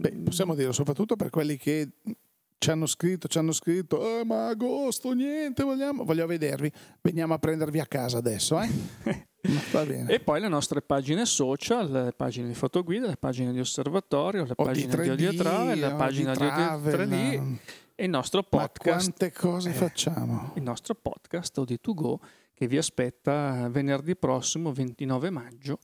Beh, 0.00 0.12
possiamo 0.24 0.54
dire 0.54 0.72
soprattutto 0.86 1.16
per 1.16 1.30
quelli 1.30 1.56
che 1.56 1.88
ci 2.58 2.70
hanno 2.70 2.86
scritto, 2.86 3.26
ci 3.26 3.38
hanno 3.38 3.50
scritto, 3.50 4.20
eh, 4.20 4.24
ma 4.24 4.46
agosto, 4.46 5.12
niente, 5.12 5.64
vogliamo, 5.64 6.04
voglio 6.04 6.26
vedervi, 6.26 6.70
veniamo 7.00 7.34
a 7.34 7.38
prendervi 7.38 7.80
a 7.80 7.86
casa 7.86 8.18
adesso, 8.18 8.60
eh? 8.60 8.70
e 10.06 10.20
poi 10.20 10.40
le 10.40 10.48
nostre 10.48 10.82
pagine 10.82 11.26
social, 11.26 11.90
le 11.90 12.12
pagine 12.12 12.46
di 12.46 12.54
fotoguida, 12.54 13.08
le 13.08 13.16
pagine 13.16 13.52
di 13.52 13.58
osservatorio, 13.58 14.44
le 14.44 14.54
pagine 14.54 14.86
di, 14.86 14.96
3D, 14.96 15.14
di 15.14 15.26
audio 15.26 15.42
travel, 15.42 15.78
la 15.80 15.94
pagina 15.94 16.34
di, 16.34 16.44
audio 16.44 16.90
3D 16.92 17.56
e 17.96 18.04
il 18.04 18.10
nostro 18.10 18.42
podcast. 18.44 18.86
Ma 18.86 18.92
quante 18.92 19.32
cose 19.32 19.70
eh, 19.70 19.72
facciamo? 19.72 20.52
Il 20.54 20.62
nostro 20.62 20.94
podcast 20.94 21.58
Odi2Go 21.58 22.16
che 22.54 22.66
vi 22.68 22.78
aspetta 22.78 23.68
venerdì 23.68 24.16
prossimo, 24.16 24.72
29 24.72 25.30
maggio 25.30 25.78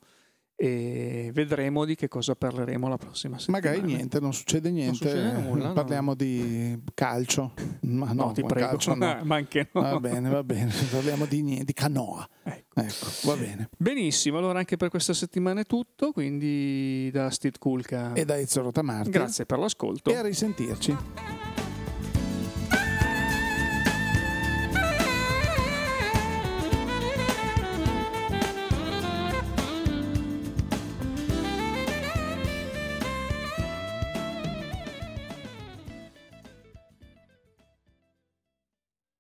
e 0.55 1.31
vedremo 1.33 1.85
di 1.85 1.95
che 1.95 2.09
cosa 2.09 2.35
parleremo 2.35 2.89
la 2.89 2.97
prossima 2.97 3.39
settimana. 3.39 3.65
Magari 3.65 3.87
niente, 3.87 4.21
non 4.21 4.33
succede 4.33 4.71
niente, 4.71 5.05
non 5.05 5.13
succede 5.13 5.49
nulla, 5.49 5.73
parliamo 5.73 6.11
no. 6.11 6.15
di 6.15 6.81
calcio. 6.95 7.55
Ma 7.81 8.13
no, 8.13 8.27
no 8.27 8.33
ti 8.33 8.43
prego, 8.43 8.69
calcio, 8.69 8.95
no. 8.95 9.21
ma 9.25 9.37
anche 9.37 9.71
no. 9.73 9.81
Va 9.81 10.01
bene, 10.01 10.29
va 10.29 10.45
bene, 10.45 10.73
parliamo 10.91 11.25
di, 11.27 11.43
niente, 11.43 11.65
di 11.65 11.73
canoa. 11.73 12.29
Ecco. 12.45 12.81
ecco. 12.81 13.07
va 13.25 13.37
bene. 13.37 13.69
Benissimo, 13.77 14.39
allora 14.39 14.59
anche 14.59 14.77
per 14.77 14.89
questa 14.89 15.15
settimana 15.15 15.61
è 15.61 15.65
tutto, 15.65 16.13
quindi 16.13 17.11
da 17.11 17.31
Steve 17.31 17.59
Kulka 17.59 18.13
e 18.13 18.25
da 18.25 18.39
Ezio 18.39 18.63
Rotamarti. 18.63 19.11
Grazie 19.11 19.47
per 19.47 19.59
l'ascolto 19.59 20.11
e 20.11 20.17
a 20.17 20.23
risentirci. 20.23 21.52